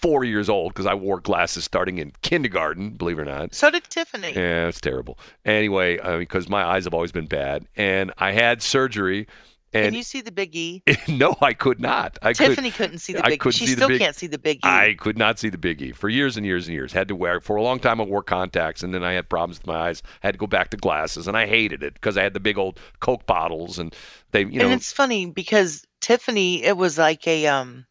[0.01, 3.55] four years old because I wore glasses starting in kindergarten, believe it or not.
[3.55, 4.33] So did Tiffany.
[4.33, 5.19] Yeah, it's terrible.
[5.45, 9.27] Anyway, uh, because my eyes have always been bad, and I had surgery,
[9.73, 10.83] Can you see the big E?
[11.09, 12.19] no, I could not.
[12.23, 12.77] I Tiffany could.
[12.79, 13.41] couldn't see the I big.
[13.41, 14.61] couldn't she still big- can't see the big E.
[14.65, 16.93] I could not see the big E for years and years and years.
[16.93, 18.01] Had to wear for a long time.
[18.01, 20.03] I wore contacts, and then I had problems with my eyes.
[20.23, 22.41] I Had to go back to glasses, and I hated it because I had the
[22.41, 23.95] big old Coke bottles, and
[24.31, 27.87] they, you know, and it's funny because Tiffany, it was like a um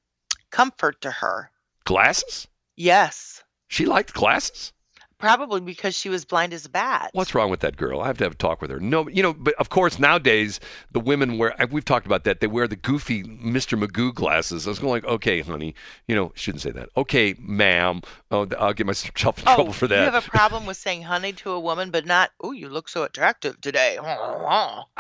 [0.50, 1.52] comfort to her.
[1.86, 2.48] glasses.
[2.76, 4.72] Yes, She liked glasses.
[5.18, 7.10] Probably because she was blind as a bat.
[7.14, 8.02] What's wrong with that girl?
[8.02, 8.80] I have to have a talk with her.
[8.80, 10.60] No, you know, but of course nowadays
[10.92, 11.56] the women wear.
[11.72, 12.40] We've talked about that.
[12.40, 13.82] They wear the goofy Mr.
[13.82, 14.68] Magoo glasses.
[14.68, 15.76] I was going like, okay, honey,
[16.08, 16.90] you know, shouldn't say that.
[16.96, 18.02] Okay, ma'am.
[18.32, 20.06] Oh, I'll get myself in Oh, trouble for that.
[20.06, 22.90] you have a problem with saying honey to a woman, but not, oh, you look
[22.90, 23.98] so attractive today.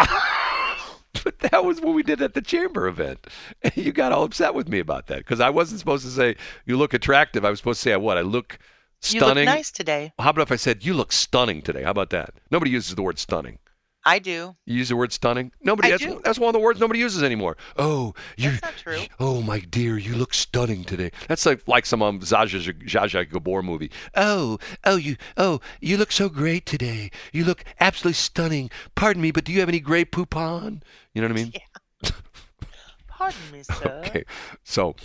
[1.23, 3.27] but that was what we did at the chamber event.
[3.75, 6.77] You got all upset with me about that because I wasn't supposed to say you
[6.77, 7.43] look attractive.
[7.45, 8.59] I was supposed to say what I look
[9.03, 9.45] You look stunning.
[9.45, 10.11] nice today.
[10.19, 11.83] How about if I said you look stunning today?
[11.83, 12.33] How about that?
[12.51, 13.59] Nobody uses the word stunning.
[14.07, 14.55] I do.
[14.65, 15.51] You use the word stunning?
[15.61, 15.89] Nobody.
[15.89, 16.21] I that's, do.
[16.23, 17.57] that's one of the words nobody uses anymore.
[17.77, 18.51] Oh, you.
[18.51, 19.01] That's not true.
[19.19, 21.11] Oh my dear, you look stunning today.
[21.27, 23.91] That's like like some um, Zsa Gabor movie.
[24.15, 27.11] Oh, oh you, oh you look so great today.
[27.33, 28.69] You look absolutely stunning.
[28.95, 30.81] Pardon me, but do you have any Grey Poupon?
[31.13, 31.53] You know what I mean?
[32.03, 32.11] Yeah.
[33.07, 34.03] Pardon me, sir.
[34.07, 34.23] Okay,
[34.63, 34.95] so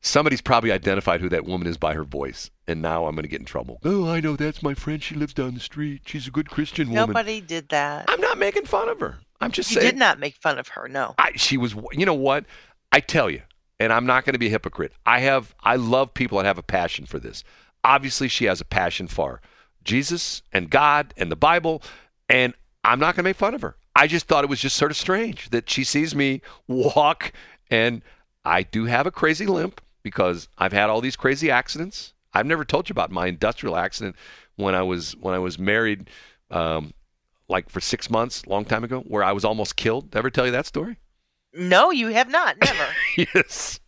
[0.00, 3.28] somebody's probably identified who that woman is by her voice, and now I'm going to
[3.28, 3.78] get in trouble.
[3.84, 5.02] Oh, I know that's my friend.
[5.02, 6.02] She lives down the street.
[6.06, 7.08] She's a good Christian woman.
[7.08, 8.06] Nobody did that.
[8.08, 9.18] I'm not making fun of her.
[9.40, 9.94] I'm just saying You saying.
[9.94, 10.88] did not make fun of her.
[10.88, 11.14] No.
[11.18, 12.44] I, she was, you know what?
[12.92, 13.42] I tell you,
[13.78, 14.92] and I'm not going to be a hypocrite.
[15.04, 17.44] I have I love people that have a passion for this.
[17.84, 19.40] Obviously, she has a passion for
[19.84, 21.82] Jesus and God and the Bible,
[22.28, 22.54] and
[22.84, 23.76] I'm not going to make fun of her.
[23.94, 27.32] I just thought it was just sort of strange that she sees me walk,
[27.70, 28.02] and
[28.44, 32.14] I do have a crazy limp because I've had all these crazy accidents.
[32.32, 34.14] I've never told you about my industrial accident
[34.54, 36.08] when I was when I was married,
[36.48, 36.94] um,
[37.48, 40.12] like for six months, long time ago, where I was almost killed.
[40.12, 40.98] Did I ever tell you that story?
[41.52, 42.56] No, you have not.
[42.62, 42.86] Never.
[43.34, 43.80] yes,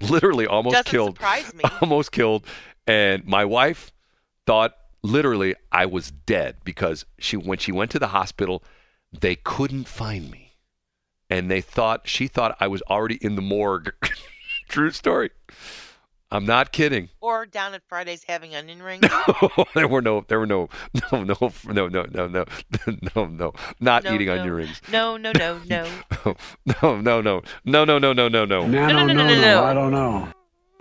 [0.00, 1.16] literally almost Doesn't killed.
[1.16, 1.62] surprise me.
[1.82, 2.46] Almost killed,
[2.86, 3.92] and my wife
[4.46, 8.64] thought literally I was dead because she when she went to the hospital,
[9.12, 10.56] they couldn't find me,
[11.28, 13.92] and they thought she thought I was already in the morgue.
[14.70, 15.30] True story.
[16.30, 17.08] I'm not kidding.
[17.20, 19.02] Or down at Fridays having onion rings.
[19.02, 20.68] No, there were no, there were no,
[21.12, 22.44] no, no, no, no, no, no,
[23.16, 24.34] no, no, not No, eating no.
[24.34, 24.80] onion rings.
[24.92, 25.86] No, no, no, no.
[26.24, 26.36] No,
[27.00, 28.66] no, no, no, no, no, no, no, no.
[28.68, 29.64] Nano, no, no, no, no, no, no.
[29.64, 30.28] I don't know.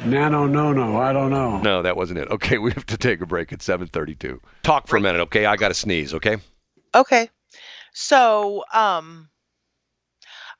[0.05, 1.59] Nano, no, no, I don't know.
[1.61, 2.29] No, that wasn't it.
[2.29, 4.39] Okay, we have to take a break at 7:32.
[4.61, 5.45] Talk for a minute, okay?
[5.47, 6.37] I got to sneeze, okay?
[6.93, 7.29] Okay.
[7.93, 9.29] So, um,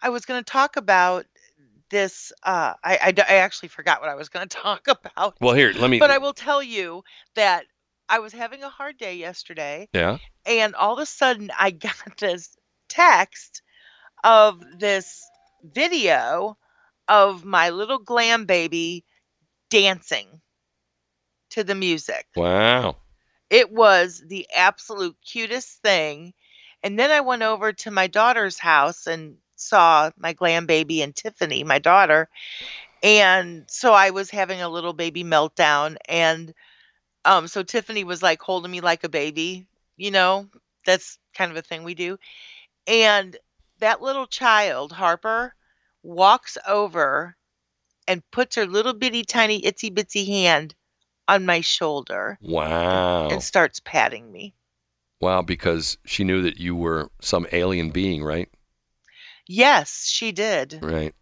[0.02, 1.26] I was going to talk about
[1.89, 2.32] this.
[2.43, 5.38] Uh, I, I, I actually forgot what I was going to talk about.
[5.41, 7.04] Well, here, let me But I will tell you
[7.36, 7.65] that
[8.08, 10.17] I was having a hard day yesterday, Yeah.
[10.45, 12.56] and all of a sudden I got this
[12.88, 13.62] text
[14.23, 15.23] of this
[15.63, 16.58] video
[17.08, 19.06] of my little glam baby
[19.69, 20.41] dancing
[21.52, 22.25] to the music.
[22.36, 22.97] Wow.
[23.49, 26.34] It was the absolute cutest thing.
[26.84, 31.15] And then I went over to my daughter's house and saw my glam baby and
[31.15, 32.30] Tiffany, my daughter.
[33.02, 35.98] And so I was having a little baby meltdown.
[36.08, 36.54] And
[37.26, 39.67] um, so Tiffany was like holding me like a baby,
[39.98, 40.48] you know,
[40.86, 42.17] that's kind of a thing we do.
[42.88, 43.38] And
[43.80, 45.54] that little child, Harper,
[46.04, 47.36] walks over
[48.08, 50.74] and puts her little bitty tiny itsy bitsy hand
[51.28, 53.28] on my shoulder Wow.
[53.30, 54.54] and starts patting me.
[55.22, 58.50] Wow, because she knew that you were some alien being, right?
[59.51, 60.77] Yes, she did.
[60.79, 61.15] Right.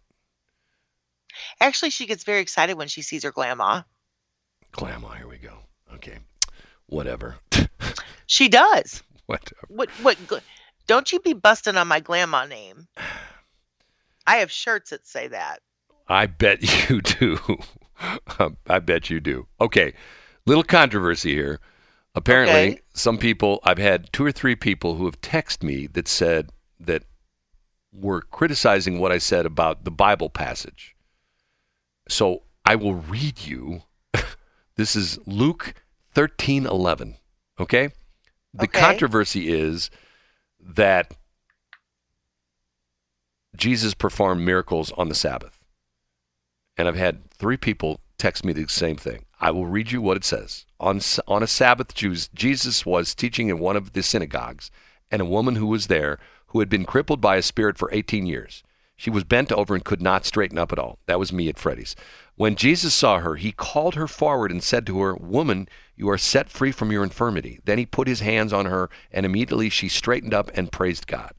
[1.60, 3.82] Actually, she gets very excited when she sees her grandma.
[4.72, 5.54] Grandma, here we go.
[5.94, 6.18] Okay.
[6.86, 7.36] Whatever.
[8.30, 9.02] She does.
[9.26, 9.66] Whatever.
[9.68, 9.88] What?
[10.02, 10.18] What?
[10.86, 12.86] Don't you be busting on my grandma name.
[14.26, 15.60] I have shirts that say that.
[16.08, 16.60] I bet
[16.90, 17.38] you do.
[18.38, 19.46] Um, I bet you do.
[19.62, 19.94] Okay,
[20.44, 21.58] little controversy here.
[22.14, 22.80] Apparently, Okay.
[22.92, 27.04] some people, I've had two or three people who have texted me that said that
[28.00, 30.94] were criticizing what I said about the Bible passage.
[32.08, 33.82] So I will read you.
[34.76, 35.74] this is Luke
[36.12, 37.16] thirteen eleven.
[37.60, 37.90] Okay?
[38.54, 38.80] The Okay.
[38.80, 39.90] controversy is
[40.60, 41.12] that
[43.56, 45.58] Jesus performed miracles on the Sabbath.
[46.76, 49.24] And I've had three people text me the same thing.
[49.40, 50.66] I will read you what it says.
[50.80, 54.70] On, on a Sabbath, Jews, Jesus was teaching in one of the synagogues,
[55.10, 58.26] and a woman who was there who had been crippled by a spirit for 18
[58.26, 58.62] years.
[58.96, 60.98] She was bent over and could not straighten up at all.
[61.06, 61.94] That was me at Freddy's.
[62.34, 66.18] When Jesus saw her, he called her forward and said to her, Woman, you are
[66.18, 67.60] set free from your infirmity.
[67.64, 71.32] Then he put his hands on her, and immediately she straightened up and praised God.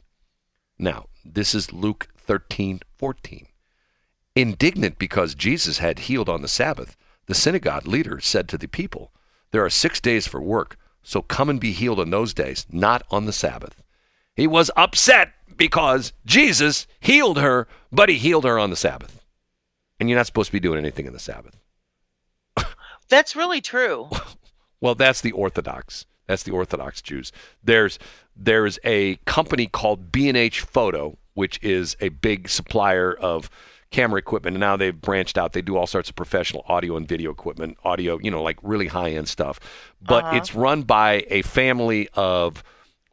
[0.78, 3.48] Now, this is Luke 13, 14.
[4.36, 6.96] Indignant because Jesus had healed on the Sabbath,
[7.26, 9.12] the synagogue leader said to the people,
[9.52, 13.04] There are six days for work, so come and be healed on those days, not
[13.10, 13.82] on the Sabbath.
[14.40, 19.24] He was upset because Jesus healed her, but he healed her on the Sabbath.
[20.00, 21.58] And you're not supposed to be doing anything in the Sabbath.
[23.10, 24.10] That's really true.
[24.82, 26.06] Well, that's the Orthodox.
[26.26, 27.34] That's the Orthodox Jews.
[27.62, 28.00] There's
[28.34, 33.50] there's a company called B&H Photo, which is a big supplier of
[33.92, 34.56] camera equipment.
[34.56, 35.52] And now they've branched out.
[35.52, 38.88] They do all sorts of professional audio and video equipment, audio, you know, like really
[38.88, 39.60] high-end stuff.
[40.02, 40.38] But Uh-huh.
[40.38, 42.64] it's run by a family of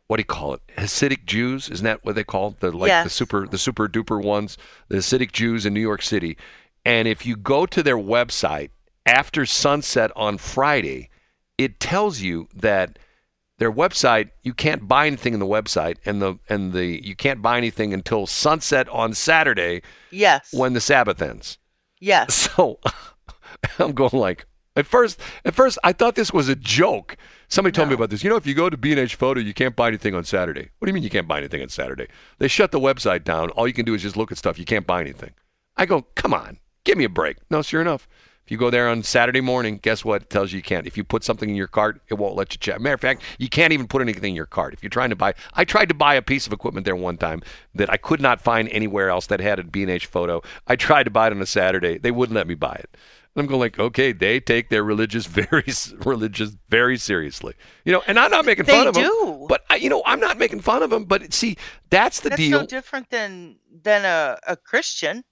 [0.08, 0.60] what do you call it?
[0.76, 2.60] Hasidic Jews, isn't that what they call it?
[2.60, 4.56] the like the super the super duper ones,
[4.88, 6.36] the Hasidic Jews in New York City.
[6.84, 8.70] And if you go to their website
[9.04, 11.10] after sunset on Friday,
[11.58, 12.98] it tells you that
[13.58, 17.40] their website you can't buy anything in the website and the and the you can't
[17.42, 20.50] buy anything until sunset on Saturday Yes.
[20.52, 21.58] when the Sabbath ends.
[22.00, 22.48] yes.
[22.56, 22.78] So
[23.78, 27.16] I'm going like at first at first I thought this was a joke.
[27.48, 28.22] Somebody told me about this.
[28.24, 30.70] You know, if you go to B&H Photo, you can't buy anything on Saturday.
[30.78, 32.08] What do you mean you can't buy anything on Saturday?
[32.38, 33.50] They shut the website down.
[33.50, 34.58] All you can do is just look at stuff.
[34.58, 35.32] You can't buy anything.
[35.76, 37.36] I go, come on, give me a break.
[37.50, 38.08] No, sure enough,
[38.46, 40.22] If you go there on Saturday morning, guess what?
[40.22, 40.86] It tells you you can't.
[40.86, 42.80] If you put something in your cart, it won't let you check.
[42.80, 44.72] Matter of fact, you can't even put anything in your cart.
[44.72, 47.16] If you're trying to buy, I tried to buy a piece of equipment there one
[47.16, 47.42] time
[47.74, 50.42] that I could not find anywhere else that had a B&H photo.
[50.68, 51.98] I tried to buy it on a Saturday.
[51.98, 52.96] They wouldn't let me buy it.
[53.36, 55.64] And I'm going like, okay, they take their religious very
[56.04, 58.02] religious very seriously, you know.
[58.06, 59.02] And I'm not making They fun of do.
[59.02, 61.04] them, but I, you know, I'm not making fun of them.
[61.04, 61.56] But see,
[61.90, 62.60] that's the That's deal.
[62.60, 65.22] no different than than a, a Christian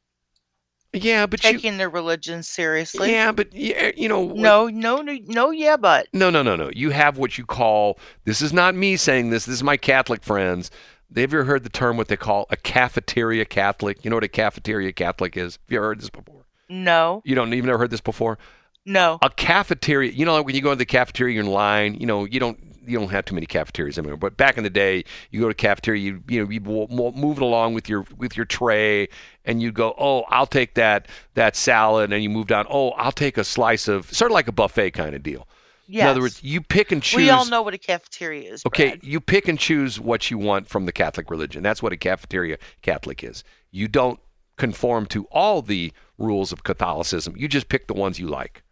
[0.95, 3.11] yeah, but you, taking their religion seriously.
[3.11, 6.71] yeah, but yeah, you know, No, no, no, no, yeah, but No, no, no, no.
[6.73, 10.23] You have what you call this is not me saying this, this is my Catholic
[10.23, 10.71] friends.
[11.11, 14.05] They have you ever heard the term what they call a cafeteria Catholic?
[14.05, 15.55] You know what a cafeteria Catholic is?
[15.55, 16.44] Have you ever heard this before?
[16.69, 18.39] No, You don't you've never heard this before?
[18.87, 19.19] no.
[19.23, 21.95] A cafeteria, you know, like when you go to the cafeteria, you're in line.
[21.95, 24.19] You know, you don't you don't have too many cafeterias anymore.
[24.19, 27.13] But back in the day, you go to cafeteria, you you know, you mo- mo-
[27.13, 29.09] move it along with your with your tray,
[29.47, 32.67] and you go, oh, I'll take that that salad, and you move down.
[32.69, 35.49] Oh, I'll take a slice of sort of like a buffet kind of deal.
[35.87, 36.03] Yes.
[36.05, 37.17] In other words, you pick and choose.
[37.19, 38.63] we all know what a cafeteria is.
[38.67, 39.05] Okay, Brad.
[39.05, 41.63] you pick and choose what you want from the Catholic religion.
[41.63, 43.45] That's what a cafeteria Catholic is.
[43.71, 44.19] You don't
[44.57, 47.35] conform to all the rules of Catholicism.
[47.37, 48.63] You just pick the ones you like.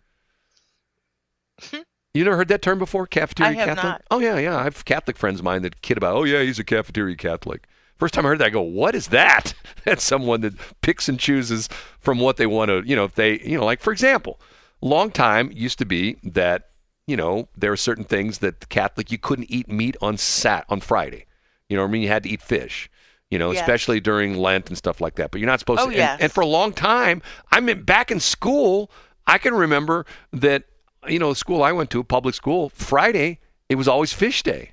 [1.73, 3.85] you never heard that term before, cafeteria Catholic?
[3.85, 4.03] not.
[4.11, 4.57] Oh yeah, yeah.
[4.57, 6.17] I have Catholic friends of mine that kid about.
[6.17, 7.67] Oh yeah, he's a cafeteria Catholic.
[7.99, 11.19] First time I heard that, I go, "What is that?" That's someone that picks and
[11.19, 11.69] chooses
[12.01, 12.83] from what they want to.
[12.85, 14.41] You know, if they, you know, like for example,
[14.81, 16.71] long time used to be that
[17.07, 20.65] you know there are certain things that the Catholic you couldn't eat meat on sat
[20.69, 21.27] on Friday.
[21.69, 22.91] You know, what I mean, you had to eat fish.
[23.33, 23.63] You know, Yes.
[23.63, 25.31] especially during Lent and stuff like that.
[25.31, 25.91] But you're not supposed Oh, to.
[25.91, 26.21] and- yes.
[26.21, 28.91] and for a long time, I mean, back in school,
[29.27, 30.65] I can remember that.
[31.09, 34.73] You know, the school I went to, public school, Friday it was always fish day.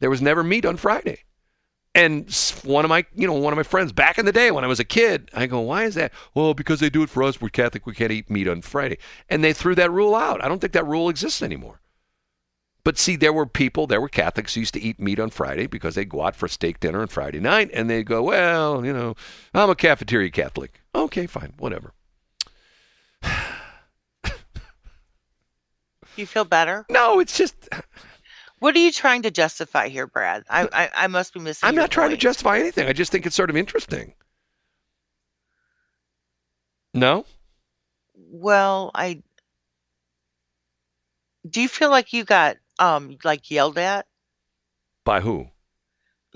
[0.00, 1.20] There was never meat on Friday.
[1.94, 2.30] And
[2.64, 4.66] one of my, you know, one of my friends back in the day when I
[4.66, 6.12] was a kid, I go, why is that?
[6.34, 7.40] Well, because they do it for us.
[7.40, 7.86] We're Catholic.
[7.86, 8.98] We can't eat meat on Friday.
[9.28, 10.44] And they threw that rule out.
[10.44, 11.80] I don't think that rule exists anymore.
[12.82, 15.66] But see, there were people, there were Catholics who used to eat meat on Friday
[15.66, 18.92] because they'd go out for steak dinner on Friday night and they'd go, well, you
[18.92, 19.14] know,
[19.54, 20.80] I'm a cafeteria Catholic.
[20.94, 21.92] Okay, fine, whatever.
[26.16, 26.86] you feel better.
[26.88, 27.68] No, it's just,
[28.60, 30.44] What are you trying to justify here, Brad?
[30.48, 31.66] I I, I must be missing.
[31.66, 32.86] I'm not trying to justify anything.
[32.86, 34.12] I just think it's sort of interesting.
[36.92, 37.24] No?
[38.14, 39.22] Well, I.
[41.48, 44.06] Do you feel like you got um like yelled at?
[45.04, 45.48] By who?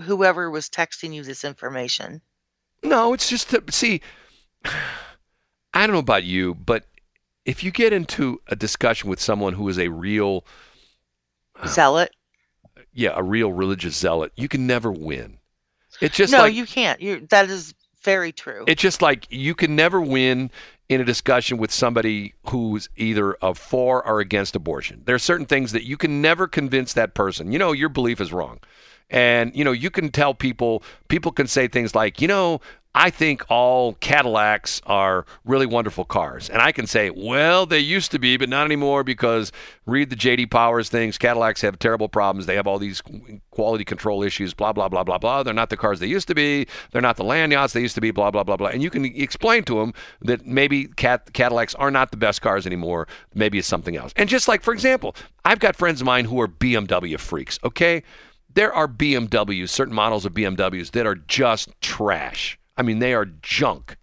[0.01, 2.21] Whoever was texting you this information.
[2.83, 4.01] No, it's just to see.
[4.65, 6.85] I don't know about you, but
[7.45, 10.45] if you get into a discussion with someone who is a real,
[11.67, 12.11] Zealot?
[12.93, 15.39] yeah, a real religious zealot, you can never win.
[16.01, 17.01] It's just no, like you can't.
[17.01, 18.65] You that is very true.
[18.67, 20.51] it's just like you can never win
[20.89, 25.03] in a discussion with somebody who's either for or against abortion.
[25.07, 27.53] There are certain things that you can never convince that person.
[27.53, 28.61] You know, your belief is wrong.
[29.11, 32.61] And, you know, you can tell people, people can say things like, you know,
[32.97, 36.49] I think all Cadillacs are really wonderful cars.
[36.49, 39.51] And I can say, well, they used to be, but not anymore because
[39.85, 41.19] read the JD Powers things.
[41.19, 42.47] Cadillacs have terrible problems.
[42.47, 43.03] They have all these
[43.51, 45.43] quality control issues, blah, blah, blah, blah, blah.
[45.43, 46.69] They're not the cars they used to be.
[46.93, 48.69] They're not the land yachts they used to be, blah, blah, blah, blah.
[48.69, 53.09] And you can explain to them that maybe Cadillacs are not the best cars anymore.
[53.35, 54.13] Maybe it's something else.
[54.15, 58.05] And just like, for example, I've got friends of mine who are BMW freaks, okay?
[58.55, 62.57] There are BMWs, certain models of BMWs that are just trash.
[62.77, 63.97] I mean, they are junk.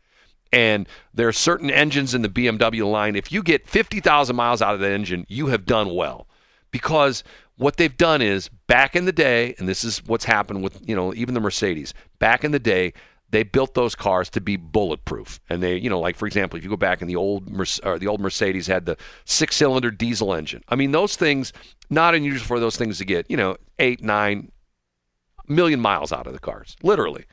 [0.54, 3.16] And there are certain engines in the BMW line.
[3.16, 6.28] If you get 50,000 miles out of that engine, you have done well.
[6.72, 7.24] Because
[7.58, 10.96] what they've done is back in the day, and this is what's happened with, you
[10.96, 12.94] know, even the Mercedes, back in the day,
[13.30, 15.40] they built those cars to be bulletproof.
[15.50, 18.08] And they, you know, like for example, if you go back in the old the
[18.08, 20.64] old Mercedes had the six-cylinder diesel engine.
[20.68, 21.54] I mean, those things
[21.90, 24.52] not unusual for those things to get, you know, 8, 9
[25.48, 27.26] million miles out of the cars, literally.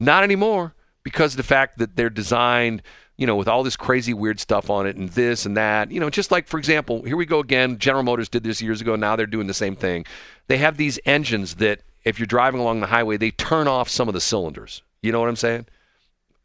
[0.00, 0.74] Not anymore
[1.06, 2.82] because of the fact that they're designed,
[3.16, 5.92] you know, with all this crazy weird stuff on it and this and that.
[5.92, 7.78] You know, just like, for example, here we go again.
[7.78, 8.96] General Motors did this years ago.
[8.96, 10.04] Now they're doing the same thing.
[10.48, 14.08] They have these engines that, if you're driving along the highway, they turn off some
[14.08, 14.82] of the cylinders.
[15.00, 15.66] You know what I'm saying?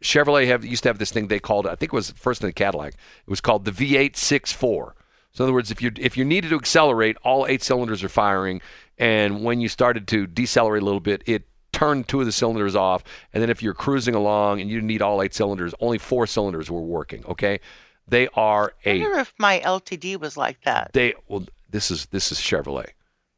[0.03, 2.47] Chevrolet have used to have this thing they called I think it was first in
[2.47, 2.93] the Cadillac.
[2.93, 4.91] It was called the V864.
[5.31, 8.09] So in other words, if you if you needed to accelerate, all eight cylinders are
[8.09, 8.61] firing,
[8.99, 11.47] and when you started to decelerate a little bit, it
[11.81, 13.03] turned two of the cylinders off,
[13.33, 16.69] and then if you're cruising along and you need all eight cylinders, only four cylinders
[16.69, 17.25] were working.
[17.25, 17.59] Okay,
[18.07, 20.91] they are I a wonder if my LTD was like that.
[20.93, 22.89] they well this is this is Chevrolet,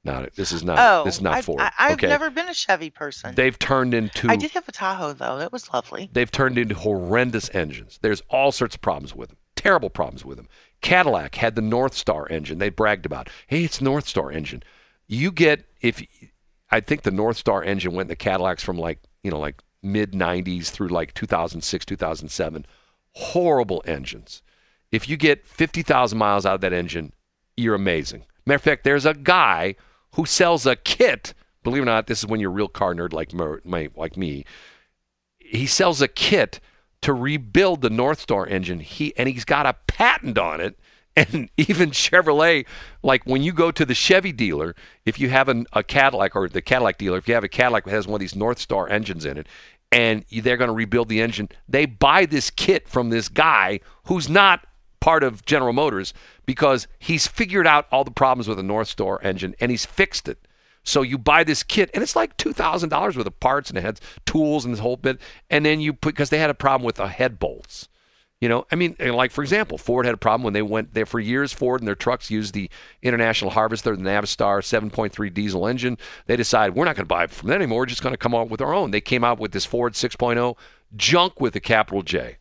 [0.03, 1.61] not this is not oh, this is not I've, Ford.
[1.79, 3.35] I've okay, never been a Chevy person.
[3.35, 5.37] they've turned into I did have a Tahoe though.
[5.37, 6.09] That was lovely.
[6.11, 7.99] they've turned into horrendous engines.
[8.01, 9.37] There's all sorts of problems with them.
[9.55, 10.49] terrible problems with them.
[10.81, 12.57] Cadillac had the Northstar engine.
[12.57, 13.29] They bragged about.
[13.47, 14.63] Hey, it's Northstar engine.
[15.07, 16.03] You get if
[16.73, 20.13] I think the Northstar engine went in the Cadillacs from like you know like mid
[20.13, 22.65] 90s through like 2006 2007.
[23.11, 24.41] Horrible engines.
[24.91, 27.13] If you get 50,000 miles out of that engine,
[27.55, 28.25] you're amazing.
[28.47, 29.75] Matter of fact, there's a guy
[30.15, 31.35] who sells a kit.
[31.61, 33.89] Believe it or not, this is when you're a real car nerd like mer- my,
[33.95, 34.43] like me.
[35.37, 36.59] He sells a kit
[37.01, 38.79] to rebuild the Northstar engine.
[38.79, 40.79] He and he's got a patent on it.
[41.15, 42.65] And even Chevrolet,
[43.03, 46.49] like when you go to the Chevy dealer, if you have an, a Cadillac or
[46.49, 49.25] the Cadillac dealer, if you have a Cadillac that has one of these Northstar engines
[49.25, 49.47] in it,
[49.91, 54.27] and they're going to rebuild the engine, they buy this kit from this guy who's
[54.27, 54.65] not
[55.01, 56.13] part of General Motors
[56.45, 60.39] because he's figured out all the problems with the Northstar engine and he's fixed it.
[60.83, 63.77] So you buy this kit, and it's like two thousand dollars worth of parts, and
[63.77, 65.19] it has tools and this whole bit.
[65.49, 67.87] And then you put because they had a problem with the head bolts.
[68.43, 70.93] You know, I mean, eh, like for example, Ford had a problem when they went
[70.93, 71.53] there for years.
[71.53, 72.69] Ford and their trucks used the
[73.01, 75.97] International Harvester, the Navistar 7.3 diesel engine.
[76.25, 77.79] They decided we're not going to buy from them anymore.
[77.79, 78.91] We're just going to come out with our own.
[78.91, 80.57] They came out with this Ford 6.0
[80.97, 82.35] junk with a capital J.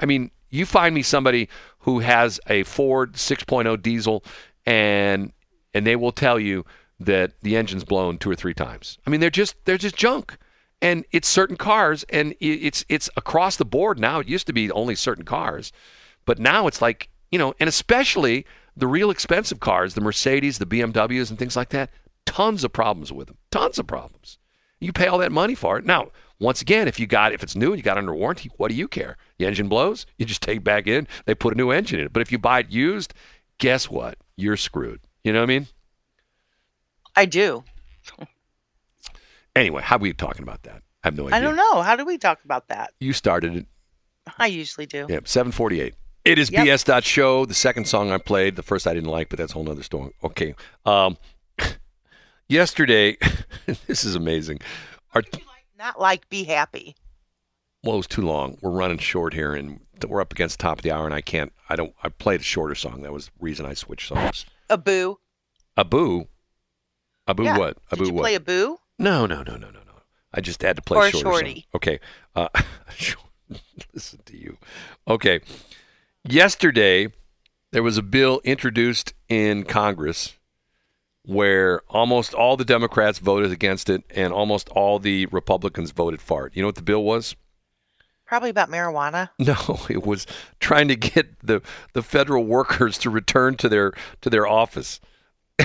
[0.00, 1.48] I mean, you find me somebody
[1.78, 4.24] who has a Ford 6.0 diesel,
[4.66, 5.32] and
[5.72, 6.64] and they will tell you
[6.98, 8.98] that the engine's blown two or three times.
[9.06, 10.36] I mean, they're just they're just junk
[10.84, 14.20] and it's certain cars and it's it's across the board now.
[14.20, 15.72] It used to be only certain cars
[16.24, 20.66] but now it's like you know and especially the real expensive cars the mercedes the
[20.66, 21.90] bmws and things like that
[22.26, 24.38] tons of problems with them tons of problems.
[24.80, 25.86] You pay all that money for it.
[25.86, 28.68] Now once again if you got if it's new and you got under warranty what
[28.68, 29.16] do you care?
[29.38, 32.06] The engine blows you just take it back in they put a new engine in
[32.06, 32.12] it.
[32.12, 33.14] But if you buy it used
[33.58, 34.18] guess what?
[34.36, 35.00] You're screwed.
[35.22, 35.66] You know what i mean?
[37.16, 37.64] I do.
[39.56, 41.82] Anyway how are we talking about that i have no idea I don't know.
[41.82, 42.92] How do we talk about that?
[43.00, 43.66] you started it
[44.38, 45.06] I usually do.
[45.08, 45.94] Yep, 748.
[46.24, 46.66] It is Yep.
[46.66, 47.44] BS dot show.
[47.44, 49.82] The second song I played, the first I didn't like, but that's a whole nother
[49.82, 50.12] story.
[50.24, 50.54] Okay.
[50.86, 51.18] Um,
[52.48, 53.18] yesterday,
[53.86, 54.60] this is amazing.
[55.14, 55.22] Our,
[55.78, 56.96] Not like be happy.
[57.82, 58.56] well, it was too long.
[58.62, 61.20] We're running short here, and we're up against the top of the hour, and I
[61.20, 61.52] can't.
[61.68, 61.94] I don't.
[62.02, 63.02] I played a shorter song.
[63.02, 64.46] That was the reason I switched songs.
[64.70, 65.18] A boo.
[65.76, 66.24] Abu.
[67.26, 67.58] Abu yeah.
[67.58, 67.76] what?
[67.90, 68.22] Did you what?
[68.22, 68.78] play a boo?
[68.98, 70.02] No, no, no, no, no, no.
[70.32, 71.32] I just had to play Or shorter song.
[71.32, 71.66] shorty.
[71.74, 72.00] Okay.
[72.34, 72.48] Uh,
[73.94, 74.58] listen to you.
[75.08, 75.40] Okay.
[76.24, 77.12] Yesterday,
[77.72, 80.34] there was a bill introduced in Congress
[81.26, 86.46] where almost all the Democrats voted against it and almost all the Republicans voted for
[86.46, 86.54] it.
[86.54, 87.34] You know what the bill was?
[88.26, 89.30] Probably about marijuana.
[89.38, 89.56] No,
[89.88, 90.26] it was
[90.60, 93.92] trying to get the, the federal workers to return to their
[94.22, 95.00] to their office.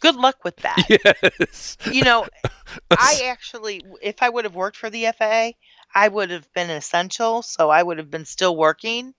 [0.00, 0.78] Good luck with that.
[1.40, 1.76] Yes.
[1.90, 2.26] You know,
[2.90, 5.52] I actually, if I would have worked for the FAA,
[5.94, 9.14] I would have been essential, so I would have been still working.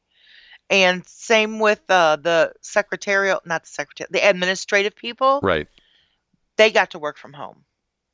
[0.70, 5.40] And same with uh, the secretarial, not the secretary, the administrative people.
[5.44, 5.68] Right.
[6.58, 7.66] They got to work from home.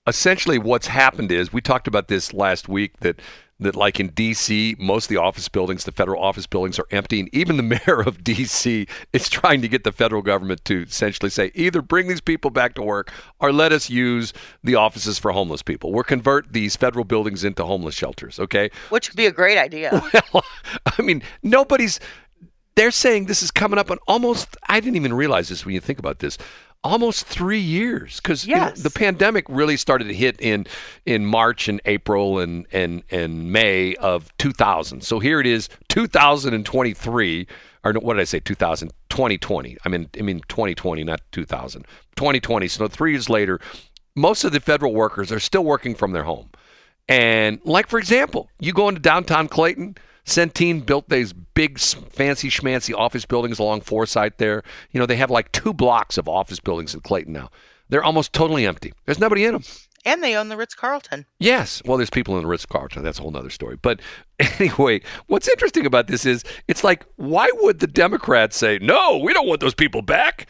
[0.08, 3.22] essentially what's happened is we talked about this last week that
[3.60, 7.20] that like in DC most of the office buildings the federal office buildings are empty
[7.20, 11.30] and even the mayor of DC is trying to get the federal government to essentially
[11.30, 14.34] say either bring these people back to work or let us use
[14.64, 19.10] the offices for homeless people we'll convert these federal buildings into homeless shelters okay Which
[19.10, 19.92] would be a great idea.
[20.34, 20.44] well,
[20.86, 22.00] I mean, nobody's.
[22.76, 24.56] They're saying this is coming up on almost.
[24.70, 26.38] I didn't even realize this when you think about this.
[26.84, 28.82] Almost three years, because Yes.
[28.82, 30.66] the pandemic really started to hit in
[31.06, 35.02] in March and April and and and May of 2000.
[35.02, 37.48] So here it is, 2023,
[37.84, 38.40] or what did I say?
[38.40, 39.78] 2000, 2020.
[39.86, 41.86] I mean, I mean 2020, not 2000.
[42.16, 42.68] 2020.
[42.68, 43.60] So three years later,
[44.16, 46.50] most of the federal workers are still working from their home.
[47.10, 49.96] And like for example, you go into downtown Clayton,
[50.28, 54.62] Centene built these big fancy schmancy office buildings along Forsyth there.
[54.92, 57.50] You know, they have like two blocks of office buildings in Clayton now.
[57.90, 58.94] They're almost totally empty.
[59.06, 59.64] There's nobody in them.
[60.06, 61.26] and they own the Ritz Carlton.
[61.40, 61.82] Yes.
[61.86, 63.04] Well, there's people in the Ritz Carlton.
[63.04, 63.78] That's a whole other story.
[63.82, 64.02] But
[64.60, 69.32] anyway, what's interesting about this is it's like, why would the Democrats say, no, we
[69.34, 70.48] don't want those people back?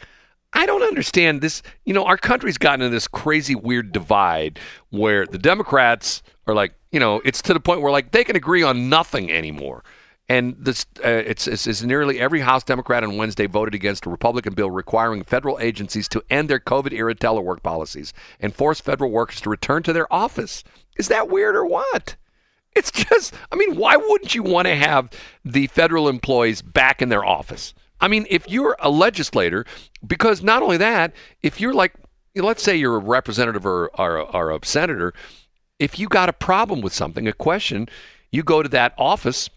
[0.54, 1.62] I don't understand this.
[1.84, 4.58] You know, our country's gotten in this crazy, weird divide
[4.90, 8.36] where the Democrats are like, you know, it's to the point where like they can
[8.36, 9.84] agree on nothing anymore.
[10.30, 14.10] And this, uh, it's, it's, it's nearly every House Democrat on Wednesday voted against a
[14.10, 19.10] Republican bill requiring federal agencies to end their COVID era telework policies and force federal
[19.10, 20.64] workers to return to their office.
[20.98, 22.16] Is that weird or what?
[22.74, 25.08] It's just, I mean, why wouldn't you want to have
[25.44, 27.72] the federal employees back in their office?
[28.00, 29.64] I mean, if you're a legislator,
[30.06, 31.94] because not only that, if you're like,
[32.36, 35.14] let's say you're a representative or, or, or a senator,
[35.78, 37.88] if you got a problem with something, a question,
[38.30, 39.48] you go to that office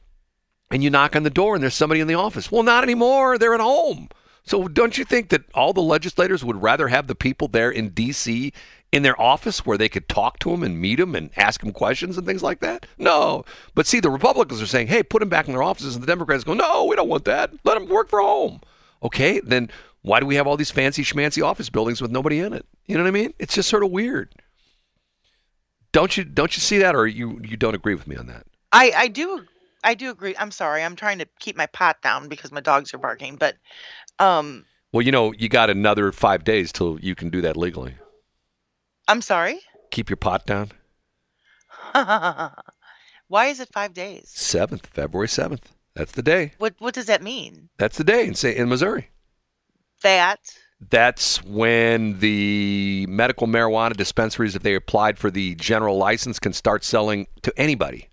[0.70, 2.52] and you knock on the door and there's somebody in the office.
[2.52, 3.38] Well, not anymore.
[3.38, 4.10] They're at home.
[4.44, 7.90] So don't you think that all the legislators would rather have the people there in
[7.90, 8.52] D.C.
[8.92, 11.72] in their office where they could talk to them and meet them and ask them
[11.72, 12.88] questions and things like that?
[12.98, 13.46] No.
[13.76, 15.96] But see, the Republicans are saying, hey, put them back in their offices.
[15.96, 17.52] And the Democrats go, no, we don't want that.
[17.64, 18.62] Let them work from home.
[19.04, 19.70] Okay, then
[20.02, 22.66] why do we have all these fancy schmancy office buildings with nobody in it?
[22.88, 23.34] You know what I mean?
[23.38, 24.34] It's just sort of weird.
[25.92, 28.46] Don't you don't you see that, or you you don't agree with me on that?
[28.72, 29.46] I I do
[29.84, 30.36] I do agree.
[30.38, 30.84] I'm sorry.
[30.84, 33.56] I'm trying to keep my pot down because my dogs are barking, but
[34.20, 37.96] um Well, you know, you got another five days till you can do that legally.
[39.08, 39.60] I'm sorry.
[39.92, 40.72] Keep your pot down.
[43.28, 44.30] Why is it 5 days?
[44.34, 45.74] Seventh, February seventh.
[45.96, 46.54] That's the day.
[46.58, 47.70] What what does that mean?
[47.78, 49.10] That's the day in say in Missouri.
[50.04, 50.40] That
[50.90, 56.84] That's when the medical marijuana dispensaries, if they applied for the general license, can start
[56.84, 58.10] selling to anybody.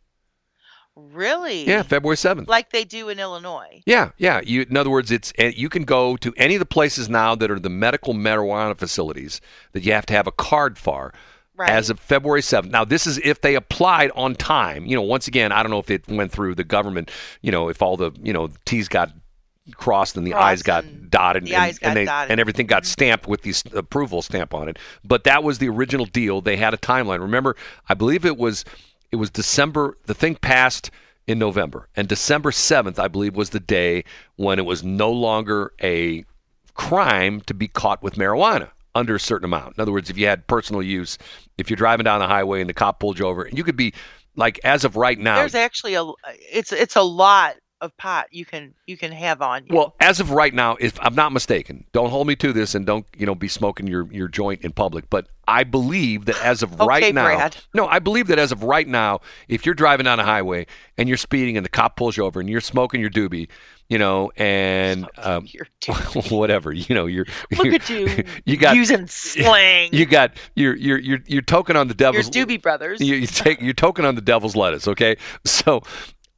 [0.97, 1.67] really?
[1.67, 2.49] Yeah, February seventh.
[2.49, 3.83] Like they do in Illinois.
[3.87, 4.41] Yeah, yeah.
[4.45, 7.35] You, in other words, it's eh, you can go to any of the places now
[7.37, 9.41] that are the medical marijuana facilities
[9.73, 11.13] that you have to have a card for.
[11.57, 11.71] Right.
[11.71, 12.71] As of February 7th.
[12.71, 14.87] Now, this is if they applied on time.
[14.87, 17.11] You know, once again, I don't know if it went through the government,
[17.43, 19.11] you know, if all the, you know, T's got
[19.77, 22.25] crossed and the Crossed I's got dotted the and, I's got and, they, dotted.
[22.25, 22.33] Mm-hmm.
[22.33, 24.79] and everything got stamped with the approval stamp on it.
[25.05, 26.41] But that was the original deal.
[26.41, 27.21] They had a timeline.
[27.21, 27.57] Remember,
[27.89, 28.65] I believe it was
[29.11, 29.97] it was December.
[30.07, 30.91] The thing passed
[31.27, 34.05] in November, and December seventh, I believe, was the day
[34.37, 36.25] when it was no longer a
[36.75, 39.77] crime to be caught with marijuana under a certain amount.
[39.77, 41.19] In other words, if you had personal use,
[41.59, 43.77] if you're driving down the highway and the cop pulled you over, and you could
[43.77, 43.93] be
[44.37, 46.05] like, as of right now, There's actually a
[46.51, 49.75] it's it's a lot of pot you can you can have on you.
[49.77, 52.85] Well, as of right now, if I'm not mistaken, don't hold me to this and
[52.87, 56.63] don't, you know, be smoking your, your joint in public, but I believe that as
[56.63, 57.57] of Okay, right now, Brad.
[57.75, 60.67] no, I believe that as of right now, if you're driving down a highway
[60.97, 63.49] and you're speeding and the cop pulls you over and you're smoking your doobie,
[63.89, 65.47] you know, and um,
[66.31, 69.91] whatever, you know, you're Look you're- at you, you got using slang.
[69.93, 73.01] you got you're you're you're you're token on the Your devil's Doobie Brothers.
[73.01, 75.17] you, you take you're token on the devil's lettuce, okay?
[75.45, 75.83] So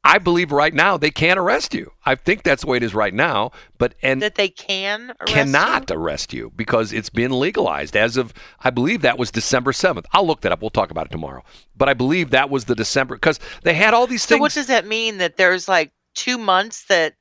[0.03, 1.91] I believe right now they can't arrest you.
[2.05, 5.27] I think that's the way it is right now, but and that they can arrest
[5.33, 5.95] cannot you?
[5.95, 10.05] arrest you because it's been legalized as of I believe that was December 7th.
[10.11, 10.61] I'll look that up.
[10.61, 11.43] We'll talk about it tomorrow.
[11.77, 14.39] But I believe that was the December because they had all these things.
[14.39, 15.19] So what does that mean?
[15.19, 17.15] That there's like two months that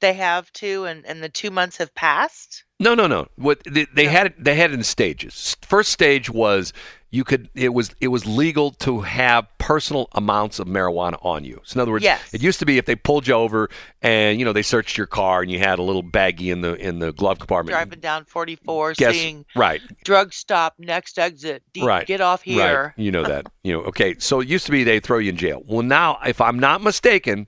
[0.00, 2.64] they have to, and and the two months have passed.
[2.78, 3.26] No, no, no.
[3.36, 5.56] What they, they had it they had it in stages.
[5.62, 6.72] First stage was
[7.12, 11.60] you could it was it was legal to have personal amounts of marijuana on you.
[11.64, 12.32] So in other words, Yes.
[12.32, 13.68] it used to be if they pulled you over
[14.00, 16.74] and you know they searched your car and you had a little baggie in the
[16.74, 17.72] in the glove compartment.
[17.74, 19.80] Driving down 44, Guess seeing right.
[20.04, 22.06] drug stop, next exit, D- Right.
[22.06, 22.94] get off here.
[22.96, 23.04] Right.
[23.04, 23.46] You know that.
[23.62, 24.14] You know, okay.
[24.18, 25.62] So it used to be they throw you in jail.
[25.66, 27.46] Well, now, if I'm not mistaken,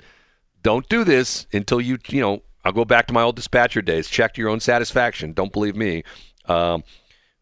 [0.63, 4.09] don't do this until you, you know, I'll go back to my old dispatcher days.
[4.11, 5.33] Check to your own satisfaction.
[5.33, 6.03] Don't believe me.
[6.47, 6.85] Um,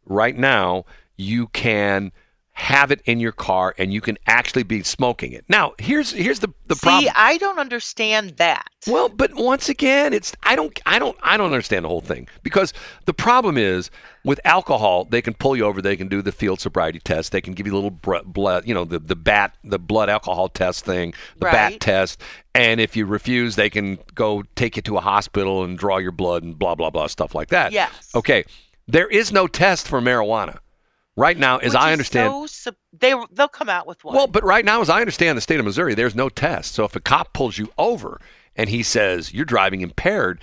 [0.06, 0.84] right now,
[1.20, 2.12] you can
[2.52, 5.44] have it in your car and you can actually be smoking it.
[5.48, 7.04] Now, here's here's the the problem.
[7.04, 7.14] See, problem.
[7.16, 8.66] I don't understand that.
[8.86, 12.28] Well, but once again, it's I don't I don't I don't understand the whole thing
[12.42, 12.74] because
[13.06, 13.90] the problem is
[14.24, 17.40] with alcohol, they can pull you over, they can do the field sobriety test, they
[17.40, 20.84] can give you a little blood, you know, the the bat the blood alcohol test
[20.84, 22.20] thing, the bat test,
[22.54, 26.12] and if you refuse, they can go take you to a hospital and draw your
[26.12, 27.72] blood and blah blah blah stuff like that.
[27.72, 28.10] Yes.
[28.14, 28.44] Okay.
[28.86, 30.58] There is no test for marijuana.
[31.20, 34.14] Right now, as Which I understand, so they they'll come out with one.
[34.14, 36.72] well, but right now, as I understand the state of Missouri, there's no test.
[36.74, 38.20] So if a cop pulls you over
[38.56, 40.40] and he says you're driving impaired,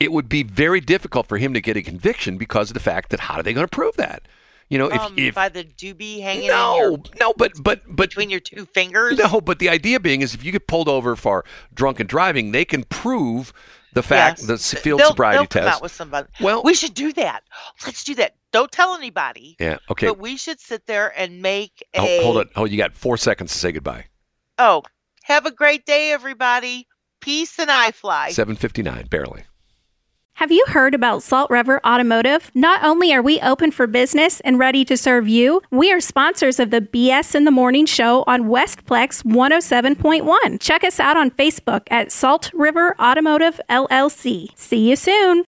[0.00, 3.10] it would be very difficult for him to get a conviction because of the fact
[3.10, 4.22] that how are they going to prove that?
[4.68, 7.82] You know, if, um, if by the doobie hanging in your, no, no, but but
[7.86, 9.16] but between your two fingers.
[9.18, 12.64] no, but the idea being is if you get pulled over for drunken driving, they
[12.64, 13.52] can prove
[13.92, 14.70] the fact Yes.
[14.72, 15.64] the field they'll, sobriety they'll test.
[15.64, 16.28] come out with somebody.
[16.40, 17.44] Well- we should do that.
[17.86, 18.34] Let's do that.
[18.56, 19.54] Don't tell anybody.
[19.60, 19.76] yeah.
[19.90, 20.06] Okay.
[20.06, 22.18] But we should sit there and make oh, a.
[22.20, 22.48] Oh, hold on.
[22.56, 24.06] Oh, you got four seconds to say goodbye.
[24.58, 24.82] Oh,
[25.24, 26.86] have a great day, everybody.
[27.20, 28.30] Peace and I fly.
[28.30, 29.44] Seven fifty nine, barely.
[30.36, 32.50] Have you heard about Salt River Automotive?
[32.54, 36.58] Not only are we open for business and ready to serve you, we are sponsors
[36.58, 40.60] of the BS in the Morning show on Westplex 107.1.
[40.60, 44.48] Check us out on Facebook at Salt River Automotive LLC.
[44.56, 45.44] See you soon.